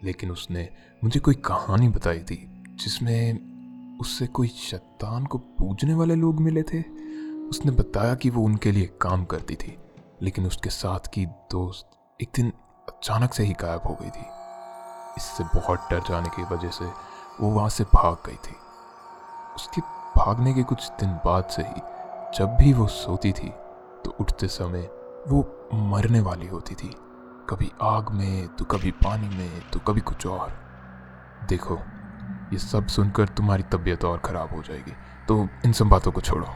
लेकिन 0.04 0.30
उसने 0.30 0.68
मुझे 1.04 1.20
कोई 1.20 1.34
कहानी 1.44 1.88
बताई 1.88 2.18
थी 2.20 2.36
जिसमें 2.74 3.98
उससे 4.00 4.26
कोई 4.26 4.48
शैतान 4.48 5.26
को 5.26 5.38
पूजने 5.38 5.94
वाले 5.94 6.14
लोग 6.14 6.40
मिले 6.40 6.62
थे। 6.62 6.80
उसने 7.48 7.72
बताया 7.72 8.14
कि 8.14 8.30
वो 8.30 8.44
उनके 8.44 8.72
लिए 8.72 8.86
काम 9.00 9.24
करती 9.24 9.54
थी 9.54 9.76
लेकिन 10.22 10.46
उसके 10.46 10.70
साथ 10.70 11.08
की 11.14 11.26
दोस्त 11.26 11.90
एक 12.22 12.30
दिन 12.34 12.52
अचानक 12.88 13.34
से 13.34 13.44
ही 13.44 13.52
गायब 13.60 13.86
हो 13.86 13.96
गई 14.00 14.10
थी। 14.10 14.24
इससे 15.16 15.44
बहुत 15.54 15.88
डर 15.90 16.00
जाने 16.00 16.28
की 16.28 16.42
वजह 16.44 16.70
से 16.70 16.84
वो 17.40 17.48
वहाँ 17.50 17.68
से 17.68 17.84
भाग 17.84 18.16
गई 18.26 18.36
थी। 18.36 18.54
उसके 19.56 19.80
भागने 20.16 20.52
के 20.54 20.62
कुछ 20.62 20.88
दिन 21.00 21.12
बाद 21.24 21.48
से 21.50 21.62
ही 21.62 21.80
जब 22.38 22.56
भी 22.60 22.72
वो 22.72 22.86
सोती 22.88 23.32
थी 23.32 23.48
तो 24.04 24.14
उठते 24.20 24.48
समय 24.48 24.88
वो 25.28 25.40
मरने 25.74 26.20
वाली 26.20 26.46
होती 26.46 26.74
थी। 26.74 26.90
कभी 27.50 27.70
आग 27.82 28.10
में 28.10 28.48
तो 28.48 28.64
कभी 28.66 28.90
पानी 28.98 29.28
में 29.28 29.70
तो 29.70 29.80
कभी 29.80 30.00
कुछ 30.02 30.26
और। 30.26 30.52
देखो, 31.48 31.78
ये 32.52 32.58
सब 32.58 32.86
सुनकर 32.88 33.28
तुम्हारी 33.30 33.62
तबीयत 33.72 34.04
और 34.04 34.18
ख़राब 34.18 34.54
हो 34.56 34.62
जाएगी 34.62 34.92
तो 35.28 35.48
इन 35.64 35.72
सब 35.72 35.88
बातों 35.88 36.12
को 36.12 36.20
छोड़ो। 36.20 36.46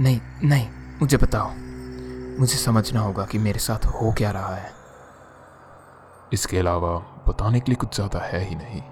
नहीं 0.00 0.20
नहीं, 0.44 0.68
मुझे 1.00 1.16
बताओ। 1.16 1.50
मुझे 2.38 2.56
समझना 2.56 3.00
होगा 3.00 3.24
कि 3.24 3.38
मेरे 3.38 3.58
साथ 3.58 3.86
हो 3.86 4.12
क्या 4.12 4.30
रहा 4.30 4.54
है। 4.54 4.70
इसके 6.32 6.58
अलावा 6.58 6.96
बताने 7.28 7.60
के 7.60 7.70
लिए 7.70 7.76
कुछ 7.76 7.94
ज़्यादा 7.94 8.18
है 8.18 8.40
ही 8.44 8.54
नहीं। 8.54 8.82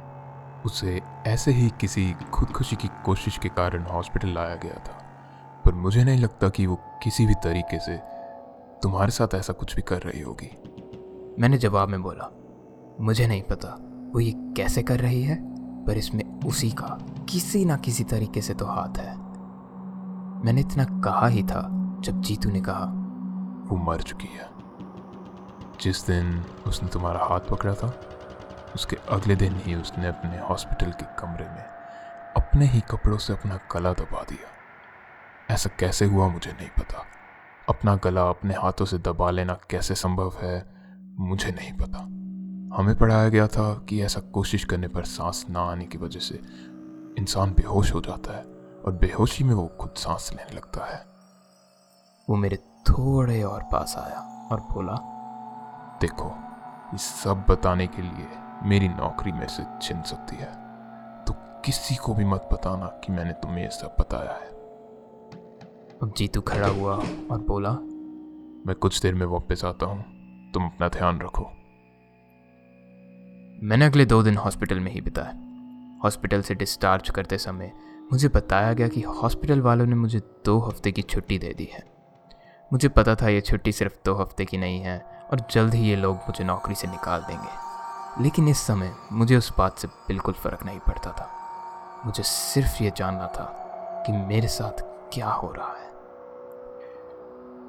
उसे 0.66 1.00
ऐसे 1.26 1.52
ही 1.52 1.68
किसी 1.80 2.12
खुदकुशी 2.32 2.76
की 2.76 2.88
कोशिश 3.04 3.38
के 3.38 3.48
कारण 3.48 3.84
हॉस्पिटल 3.84 4.28
लाया 4.28 4.54
गया 4.54 4.78
था। 4.78 4.98
पर 5.64 5.74
मुझे 5.74 6.04
नहीं 6.04 6.18
लगता 6.18 6.48
कि 6.48 6.66
वो 6.66 6.78
किसी 7.02 7.26
भी 7.26 7.34
तरीके 7.34 7.78
से 7.78 7.96
तुम्हारे 8.82 9.10
साथ 9.10 9.34
ऐसा 9.34 9.52
कुछ 9.52 9.74
भी 9.76 9.82
कर 9.82 10.02
रही 10.02 10.20
होगी। 10.20 10.50
मैंने 11.42 11.58
जवाब 11.58 11.88
में 11.88 12.02
बोला 12.02 12.30
मुझे 13.00 13.26
नहीं 13.26 13.42
पता 13.42 13.68
वो 14.14 14.20
ये 14.20 14.32
कैसे 14.56 14.82
कर 14.82 15.00
रही 15.00 15.22
है 15.22 15.36
पर 15.86 15.98
इसमें 15.98 16.24
उसी 16.40 16.70
का 16.70 16.98
किसी 17.28 17.64
ना 17.64 17.76
किसी 17.76 18.04
तरीके 18.04 18.42
से 18.42 18.54
तो 18.54 18.66
हाथ 18.66 18.98
है। 18.98 19.16
मैंने 20.44 20.60
इतना 20.60 20.84
कहा 21.04 21.26
ही 21.26 21.42
था 21.42 21.66
जब 22.00 22.20
जीतू 22.22 22.50
ने 22.50 22.60
कहा 22.60 22.84
वो 23.68 23.76
मर 23.76 24.02
चुकी 24.02 24.26
है। 24.26 24.48
जिस 25.80 26.06
दिन 26.06 26.44
उसने 26.66 26.88
तुम्हारा 26.88 27.24
हाथ 27.24 27.40
पकड़ा 27.40 27.74
था, 27.74 28.00
उसके 28.74 28.96
अगले 28.96 29.36
दिन 29.36 29.56
ही 29.56 29.74
उसने 29.74 30.08
अपने 30.08 30.38
हॉस्पिटल 30.38 30.90
के 30.90 31.04
कमरे 31.18 31.44
में 31.44 31.78
अपने 32.36 32.66
ही 32.66 32.80
कपड़ों 32.80 33.18
से 33.18 33.32
अपना 33.32 33.58
गला 33.72 33.92
दबा 33.92 34.22
दिया। 34.22 34.58
ऐसा 35.54 35.70
कैसे 35.78 36.04
हुआ 36.04 36.28
मुझे 36.28 36.52
नहीं 36.52 36.68
पता। 36.68 37.06
अपना 37.68 37.96
गला 37.96 38.28
अपने 38.28 38.54
हाथों 38.54 38.84
से 38.84 38.98
दबा 38.98 39.30
लेना 39.30 39.58
कैसे 39.70 39.94
संभव 39.94 40.32
है, 40.42 40.70
मुझे 41.18 41.50
नहीं 41.50 41.72
पता। 41.72 41.98
हमें 42.76 42.96
पढ़ाया 42.96 43.28
गया 43.28 43.46
था 43.46 43.74
कि 43.74 44.02
ऐसा 44.02 44.20
कोशिश 44.20 44.64
करने 44.64 44.88
पर 44.88 45.04
सांस 45.04 45.46
ना 45.50 45.60
आने 45.60 45.84
की 45.84 45.98
वजह 45.98 46.20
से 46.20 46.34
इंसान 47.18 47.50
बेहोश 47.50 47.94
हो 47.94 48.00
जाता 48.00 48.36
है 48.36 48.42
और 48.86 48.98
बेहोशी 49.00 49.44
में 49.44 49.54
वो 49.54 49.66
खुद 49.66 49.94
सांस 49.96 50.30
लेने 50.32 50.56
लगता 50.56 50.84
है। 50.84 51.04
वो 52.30 52.36
मेरे 52.36 52.58
थोड़े 52.88 53.42
और 53.42 53.62
पास 53.62 53.94
आया 53.98 54.20
और 54.52 54.60
बोला 54.60 54.94
देखो 56.00 56.28
ये 56.92 56.98
सब 56.98 57.44
बताने 57.50 57.86
के 57.86 58.02
लिए 58.02 58.28
मेरी 58.62 58.88
नौकरी 58.88 59.32
में 59.32 59.46
से 59.46 59.62
छिन 59.82 60.02
सकती 60.02 60.36
है। 60.36 60.52
तो 61.24 61.34
किसी 61.64 61.94
को 61.94 62.14
भी 62.14 62.24
मत 62.24 62.48
बताना 62.52 62.86
कि 62.86 63.12
मैंने 63.12 63.32
तुम्हें 63.32 63.62
यह 63.62 63.68
सब 63.68 63.96
बताया 64.00 64.32
है। 64.32 64.56
अब 66.02 66.12
जीतू 66.16 66.40
खड़ा 66.40 66.68
हुआ 66.68 66.94
और 67.30 67.44
बोला 67.48 67.72
मैं 68.66 68.74
कुछ 68.74 69.00
देर 69.02 69.14
में 69.14 69.26
वापस 69.26 69.64
आता 69.64 69.86
हूँ। 69.86 70.04
तुम 70.54 70.66
अपना 70.66 70.88
ध्यान 70.88 71.20
रखो। 71.20 71.44
मैंने 73.62 73.86
अगले 73.86 74.06
दो 74.06 74.22
दिन 74.22 74.36
हॉस्पिटल 74.36 74.80
में 74.80 74.90
ही 74.92 75.00
बिताए 75.00 75.32
हॉस्पिटल 76.04 76.42
से 76.42 76.54
डिस्चार्ज 76.54 77.10
करते 77.10 77.38
समय 77.38 77.72
मुझे 78.12 78.28
बताया 78.28 78.72
गया 78.72 78.88
कि 78.88 79.00
हॉस्पिटल 79.00 79.60
वालों 79.60 79.86
ने 79.86 79.94
मुझे 79.94 80.18
दो 80.44 80.58
हफ़्ते 80.58 80.92
की 80.92 81.02
छुट्टी 81.02 81.38
दे 81.38 81.54
दी 81.54 81.68
है। 81.72 81.87
मुझे 82.72 82.88
पता 82.88 83.14
था 83.14 83.28
ये 83.28 83.40
छुट्टी 83.40 83.72
सिर्फ़ 83.72 83.92
दो 84.04 84.14
हफ़्ते 84.14 84.44
की 84.44 84.58
नहीं 84.58 84.80
है 84.80 85.26
और 85.30 85.46
जल्द 85.50 85.74
ही 85.74 85.88
ये 85.88 85.96
लोग 85.96 86.16
मुझे 86.16 86.44
नौकरी 86.44 86.74
से 86.74 86.88
निकाल 86.88 87.20
देंगे। 87.20 88.22
लेकिन 88.22 88.48
इस 88.48 88.58
समय 88.58 88.94
मुझे 89.12 89.36
उस 89.36 89.52
बात 89.58 89.78
से 89.78 89.88
बिल्कुल 89.88 90.34
फ़र्क 90.34 90.64
नहीं 90.66 90.78
पड़ता 90.78 91.10
था। 91.10 91.30
मुझे 92.06 92.22
सिर्फ़ 92.22 92.82
ये 92.82 92.92
जानना 92.96 93.26
था 93.26 93.44
कि 94.06 94.12
मेरे 94.12 94.48
साथ 94.48 94.82
क्या 95.12 95.28
हो 95.28 95.52
रहा 95.52 95.68
है। 95.68 95.88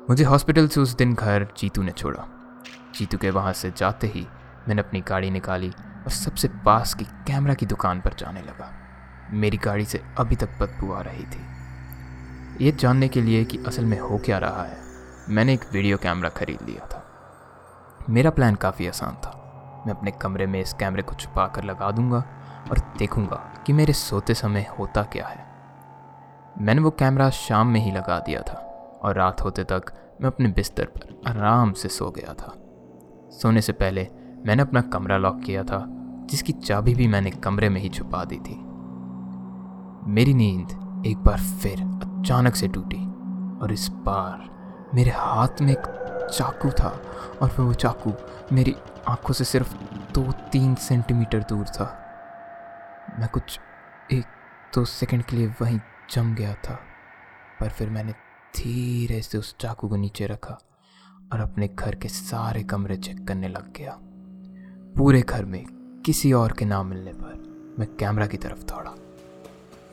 मुझे 0.10 0.24
हॉस्पिटल 0.24 0.68
से 0.68 0.80
उस 0.80 0.96
दिन 0.96 1.14
घर 1.14 1.48
जीतू 1.58 1.82
ने 1.82 1.92
छोड़ा। 1.92 2.28
जीतू 2.96 3.18
के 3.18 3.30
वहाँ 3.30 3.54
से 3.54 3.74
जाते 3.78 4.08
ही 4.08 4.28
मैंने 4.68 4.82
अपनी 4.82 5.02
गाड़ी 5.02 5.30
निकाली 5.30 5.70
और 5.70 6.10
सबसे 6.10 6.48
पास 6.48 6.94
की 6.94 7.06
कैमरा 7.06 7.54
की 7.54 7.66
दुकान 7.66 8.02
पर 8.02 8.14
जाने 8.14 8.42
लगा। 8.42 8.74
मेरी 9.32 9.58
गाड़ी 9.58 9.86
से 9.86 10.02
अभी 10.18 10.36
तक 10.36 10.50
बदबू 10.60 10.94
आ 10.94 11.02
रही 11.02 11.24
थी। 11.24 11.60
ये 12.66 12.72
जानने 12.72 13.08
के 13.08 13.22
लिए 13.22 13.46
कि 13.46 13.64
असल 13.68 13.86
में 13.86 14.00
हो 14.00 14.18
क्या 14.18 14.38
रहा 14.38 14.64
है। 14.64 14.89
मैंने 15.30 15.54
एक 15.54 15.62
वीडियो 15.74 15.98
कैमरा 15.98 16.30
खरीद 16.30 16.62
लिया 16.62 16.86
था। 16.86 17.04
मेरा 18.10 18.30
प्लान 18.30 18.56
काफ़ी 18.56 18.88
आसान 18.88 19.16
था। 19.16 19.84
मैं 19.88 19.94
अपने 19.94 20.12
कमरे 20.12 20.48
में 20.48 20.62
इस 20.62 20.74
कैमरे 20.74 21.02
को 21.02 21.16
छुपा 21.16 21.48
कर 21.48 21.64
लगा 21.64 21.92
दूँगा 21.92 22.18
और 22.72 22.80
देखूँगा 22.98 23.36
कि 23.36 23.74
मेरे 23.74 23.94
सोते 23.94 24.34
समय 24.34 24.68
होता 24.80 25.04
क्या 25.04 25.28
है। 25.28 25.46
मैंने 26.62 26.82
वो 26.82 26.90
कैमरा 26.90 27.30
शाम 27.30 27.68
में 27.68 27.80
ही 27.80 27.92
लगा 27.92 28.20
दिया 28.20 28.42
था 28.42 28.54
और 29.04 29.16
रात 29.16 29.42
होते 29.42 29.64
तक 29.64 29.94
मैं 30.22 30.28
अपने 30.28 30.50
बिस्तर 30.50 30.86
पर 30.86 31.22
आराम 31.28 31.74
से 31.74 31.90
सो 31.90 32.12
गया 32.12 32.34
था। 32.34 32.54
सोने 33.32 33.62
से 33.62 33.74
पहले 33.74 34.08
मैंने 34.46 34.62
अपना 34.62 34.82
कमरा 34.82 35.18
लॉक 35.18 35.42
किया 35.42 35.64
था, 35.64 35.86
जिसकी 36.30 36.54
चाबी 36.54 36.96
भी 36.96 37.08
मैंने 37.08 37.32
कमरे 37.32 37.70
में 37.70 37.82
ही 37.82 37.90
छुपा 37.90 38.26
दी 38.26 38.38
थी। 38.38 38.62
मेरी 40.12 40.34
नींद 40.34 41.04
एक 41.08 41.18
बार 41.18 41.38
फिर 41.38 41.82
अचानक 41.82 42.56
से 42.56 42.68
टूटी 42.68 43.06
और 43.62 43.72
इस 43.72 43.90
बार 43.90 44.59
मेरे 44.96 45.12
हाथ 45.12 45.62
में 45.62 45.72
एक 45.72 45.88
चाकू 46.34 46.70
था 46.70 46.90
और 47.42 47.50
फिर 47.50 47.66
वो 47.66 47.74
चाकू 47.74 48.14
मेरी 48.52 48.76
आँखों 49.08 49.34
से 49.34 49.44
सिर्फ़ 49.44 49.74
दो 50.14 50.32
तीन 50.52 50.76
सेंटीमीटर 50.76 51.40
दूर 51.40 51.66
था। 51.66 51.86
मैं 53.20 53.30
कुछ 53.30 53.60
एक 54.14 54.26
दो 54.76 54.86
सेकंड 54.86 55.24
के 55.24 55.36
लिए 55.36 55.48
वहीं 55.62 55.80
जम 56.12 56.36
गया 56.36 56.54
था, 56.54 56.80
पर 57.60 57.70
फिर 57.70 57.90
मैंने 57.90 58.12
धीरे 58.58 59.22
से 59.22 59.38
उस 59.38 59.56
चाकू 59.60 59.88
को 59.88 59.96
नीचे 59.96 60.28
रखा 60.28 60.58
और 61.34 61.40
अपने 61.40 61.68
घर 61.68 61.96
के 61.96 62.08
सारे 62.08 62.64
कमरे 62.64 62.98
चेक 62.98 63.28
करने 63.28 63.48
लग 63.48 63.74
गया। 63.74 63.98
पूरे 64.98 65.22
घर 65.22 65.46
में 65.46 65.64
किसी 66.06 66.34
और 66.34 66.52
के 66.52 66.66
नाम 66.66 66.88
मिलने 66.88 67.12
पर 67.14 67.76
मैं 67.80 67.88
कैमरा 67.96 68.28
की 68.28 68.38
तरफ़ 68.38 68.64
दौड़ा। 68.64 68.96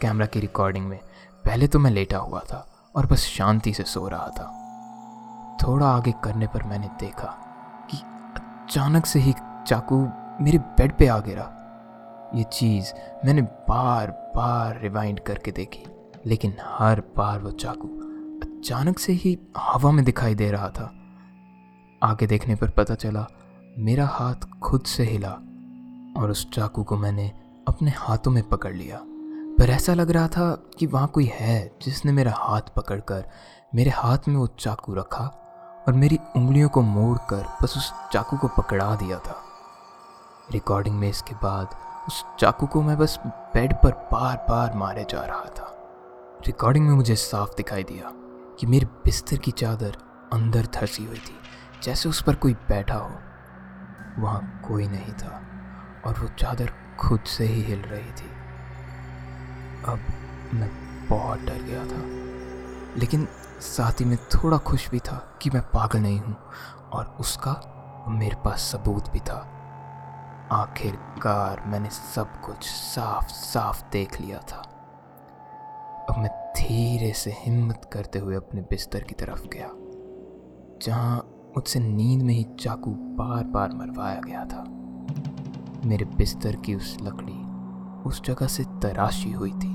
कैमरा 0.01 0.27
की 0.27 0.41
रिकॉर्डिंग 0.41 0.87
में 0.87 0.99
पहले 1.45 1.69
तो 1.69 1.79
मैं 1.79 1.91
लेटा 1.91 2.19
हुआ 2.19 2.41
था 2.41 2.93
और 2.97 3.07
बस 3.07 3.19
शांति 3.19 3.73
से 3.75 3.83
सो 3.83 4.09
रहा 4.09 4.29
था। 4.29 4.63
थोड़ा 5.63 5.87
आगे 5.87 6.13
करने 6.25 6.47
पर 6.47 6.63
मैंने 6.63 6.89
देखा 7.01 7.29
कि 7.91 7.97
अचानक 8.37 9.07
से 9.07 9.19
ही 9.19 9.35
चाकू 9.67 10.09
मेरे 10.41 10.59
बेड 10.59 10.97
पे 10.97 11.07
आ 11.07 11.19
गिरा। 11.19 11.53
ये 12.35 12.45
चीज़ 12.45 12.93
मैंने 13.25 13.43
बार 13.43 14.11
बार 14.37 14.81
रिवाइंड 14.81 15.21
करके 15.21 15.51
देखी, 15.51 15.85
लेकिन 16.27 16.57
हर 16.63 17.03
बार 17.17 17.39
वो 17.41 17.51
चाकू 17.51 17.89
अचानक 18.43 18.99
से 18.99 19.13
ही 19.13 19.39
हवा 19.57 19.91
में 19.91 20.05
दिखाई 20.05 20.35
दे 20.35 20.51
रहा 20.51 20.69
था। 20.69 20.93
आगे 22.03 22.27
देखने 22.27 22.55
पर 22.55 22.71
पता 22.71 22.95
चला, 22.95 23.27
मेरा 23.79 24.07
हाथ 24.07 24.49
खुद 24.63 24.83
से 24.83 25.05
हिला 25.05 25.33
और 26.17 26.31
उस 26.31 26.51
चाकू 26.51 26.85
को 26.85 26.97
मैंने 26.97 27.33
अपने 27.69 27.91
हाथों 27.91 28.31
में 28.31 28.43
पकड़ 28.49 28.75
लिया। 28.75 29.01
पर 29.59 29.71
ऐसा 29.71 29.95
लग 29.95 30.11
रहा 30.11 30.29
था 30.29 30.51
कि 30.79 30.87
वहाँ 30.87 31.09
कोई 31.09 31.31
है 31.35 31.73
जिसने 31.83 32.13
मेरा 32.13 32.33
हाथ 32.37 32.61
पकड़कर 32.77 33.25
मेरे 33.75 33.91
हाथ 33.91 34.19
में 34.29 34.37
वो 34.37 34.47
चाकू 34.47 34.95
रखा 34.95 35.25
और 35.87 35.93
मेरी 35.93 36.19
उंगलियों 36.37 36.69
को 36.69 36.83
मोड़कर 36.83 37.45
बस 37.63 37.77
उस 37.77 37.93
चाकू 38.13 38.37
को 38.37 38.49
पकड़ा 38.49 38.95
दिया 38.97 39.19
था। 39.19 39.43
रिकॉर्डिंग 40.53 40.99
में 40.99 41.09
इसके 41.09 41.35
बाद 41.35 41.77
उस 42.09 42.25
चाकू 42.41 42.67
को 42.67 42.83
मैं 42.83 42.97
बस 42.99 43.19
बेड 43.27 43.75
पर 43.75 43.93
बार 44.13 44.37
बार 44.49 44.75
मारे 44.75 45.07
जा 45.11 45.21
रहा 45.21 45.45
था। 45.57 45.73
रिकॉर्डिंग 46.47 46.87
में 46.87 46.95
मुझे 46.95 47.17
साफ़ 47.17 47.55
दिखाई 47.57 47.83
दिया 47.83 48.11
कि 48.61 48.67
मेरे 48.67 48.87
बिस्तर 49.05 49.37
की 49.37 49.51
चादर 49.51 49.97
अंदर 50.33 50.67
धसी 50.75 51.05
हुई 51.05 51.19
थी, 51.19 51.37
जैसे 51.83 52.09
उस 52.09 52.23
पर 52.23 52.35
कोई 52.35 52.55
बैठा 52.69 52.95
हो। 52.95 54.23
वहाँ 54.23 54.63
कोई 54.69 54.87
नहीं 54.89 55.13
था 55.13 55.41
और 56.07 56.21
वो 56.21 56.29
चादर 56.39 56.73
खुद 57.01 57.21
से 57.29 57.45
ही 57.45 57.63
हिल 57.63 57.81
रही 57.81 58.13
थी। 58.13 58.31
अब 59.89 59.99
मैं 60.55 60.71
बहुत 61.09 61.41
डर 61.41 61.63
गया 61.63 61.85
था, 61.85 62.03
लेकिन 63.01 63.27
साथ 63.61 64.01
ही 64.01 64.05
में 64.05 64.17
थोड़ा 64.35 64.59
खुश 64.59 64.89
भी 64.91 64.99
था 64.99 65.17
कि 65.43 65.51
मैं 65.51 65.63
पागल 65.63 65.99
नहीं 65.99 66.19
हूँ 66.21 66.37
और 66.93 67.17
उसका 67.21 67.53
मेरे 68.09 68.37
पास 68.45 68.61
सबूत 68.63 69.11
भी 69.11 69.21
था। 69.21 69.37
आखिरकार 70.53 71.63
मैंने 71.67 71.91
सब 71.91 72.41
कुछ 72.41 72.65
साफ़ 72.65 73.29
साफ़ 73.29 73.83
देख 73.93 74.21
लिया 74.21 74.39
था। 74.39 74.57
अब 76.11 76.19
मैं 76.19 76.31
धीरे 76.57 77.13
से 77.13 77.31
हिम्मत 77.39 77.91
करते 77.93 78.19
हुए 78.19 78.37
अपने 78.37 78.61
बिस्तर 78.61 79.01
की 79.01 79.15
तरफ़ 79.15 79.47
गया, 79.47 79.69
जहाँ 80.83 81.17
मुझसे 81.57 81.81
नींद 81.81 82.23
में 82.23 82.35
ही 82.35 82.45
चाकू 82.61 82.91
बार 82.91 83.45
बार 83.45 83.73
मरवाया 83.73 84.21
गया 84.21 84.45
था। 84.45 84.65
मेरे 85.89 86.05
बिस्तर 86.05 86.57
की 86.57 86.75
उस 86.75 86.97
लकड़ी 87.03 87.43
उस 88.09 88.23
जगह 88.25 88.47
से 88.47 88.65
तराशी 88.83 89.33
हुई 89.33 89.53
थी 89.53 89.75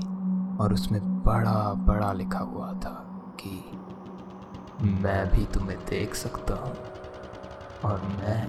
और 0.56 0.72
उसमें 0.72 1.00
बड़ा 1.22 1.72
बड़ा 1.74 2.12
लिखा 2.12 2.38
हुआ 2.38 2.72
था 2.72 2.98
कि 3.40 3.71
मैं 4.82 5.30
भी 5.30 5.44
तुम्हें 5.44 5.78
देख 5.78 6.14
सकता 6.14 6.54
हूँ 6.54 6.76
और 7.84 8.02
मैं 8.02 8.48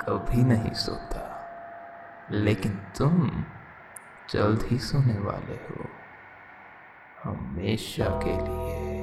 कभी 0.00 0.42
नहीं 0.42 0.72
सोता। 0.72 1.22
लेकिन 2.30 2.72
तुम 2.98 3.44
जल्द 4.30 4.62
ही 4.62 4.78
सोने 4.78 5.18
वाले 5.18 5.54
हो। 5.54 5.84
हमेशा 7.24 8.04
के 8.08 8.32
लिए। 8.32 8.96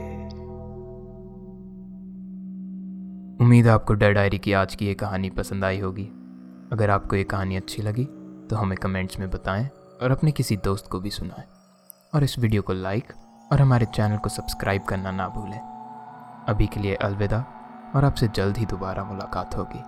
उम्मीद 3.45 3.67
आपको 3.67 3.93
डर 3.93 4.13
डायरी 4.13 4.37
की 4.37 4.53
आज 4.53 4.75
की 4.75 4.87
ये 4.87 4.93
कहानी 4.93 5.29
पसंद 5.29 5.65
आई 5.65 5.79
होगी। 5.79 6.05
अगर 6.73 6.89
आपको 6.89 7.15
ये 7.15 7.23
कहानी 7.23 7.55
अच्छी 7.55 7.81
लगी 7.81 8.05
तो 8.49 8.55
हमें 8.55 8.77
कमेंट्स 8.77 9.19
में 9.19 9.29
बताएँ 9.29 9.69
और 10.01 10.11
अपने 10.11 10.31
किसी 10.31 10.57
दोस्त 10.57 10.87
को 10.87 10.99
भी 10.99 11.09
सुनाएँ। 11.09 11.45
और 12.15 12.23
इस 12.23 12.39
वीडियो 12.39 12.61
को 12.61 12.73
लाइक 12.73 13.13
और 13.51 13.61
हमारे 13.61 13.85
चैनल 13.85 14.17
को 14.17 14.29
सब्सक्राइब 14.29 14.81
करना 14.81 15.11
ना 15.11 15.27
भूलें। 15.27 15.72
अभी 16.47 16.67
के 16.67 16.79
लिए 16.79 16.95
अलविदा 16.95 17.45
और 17.95 18.05
आपसे 18.05 18.27
जल्द 18.27 18.57
ही 18.57 18.65
दोबारा 18.65 19.03
मुलाकात 19.03 19.55
होगी। 19.57 19.83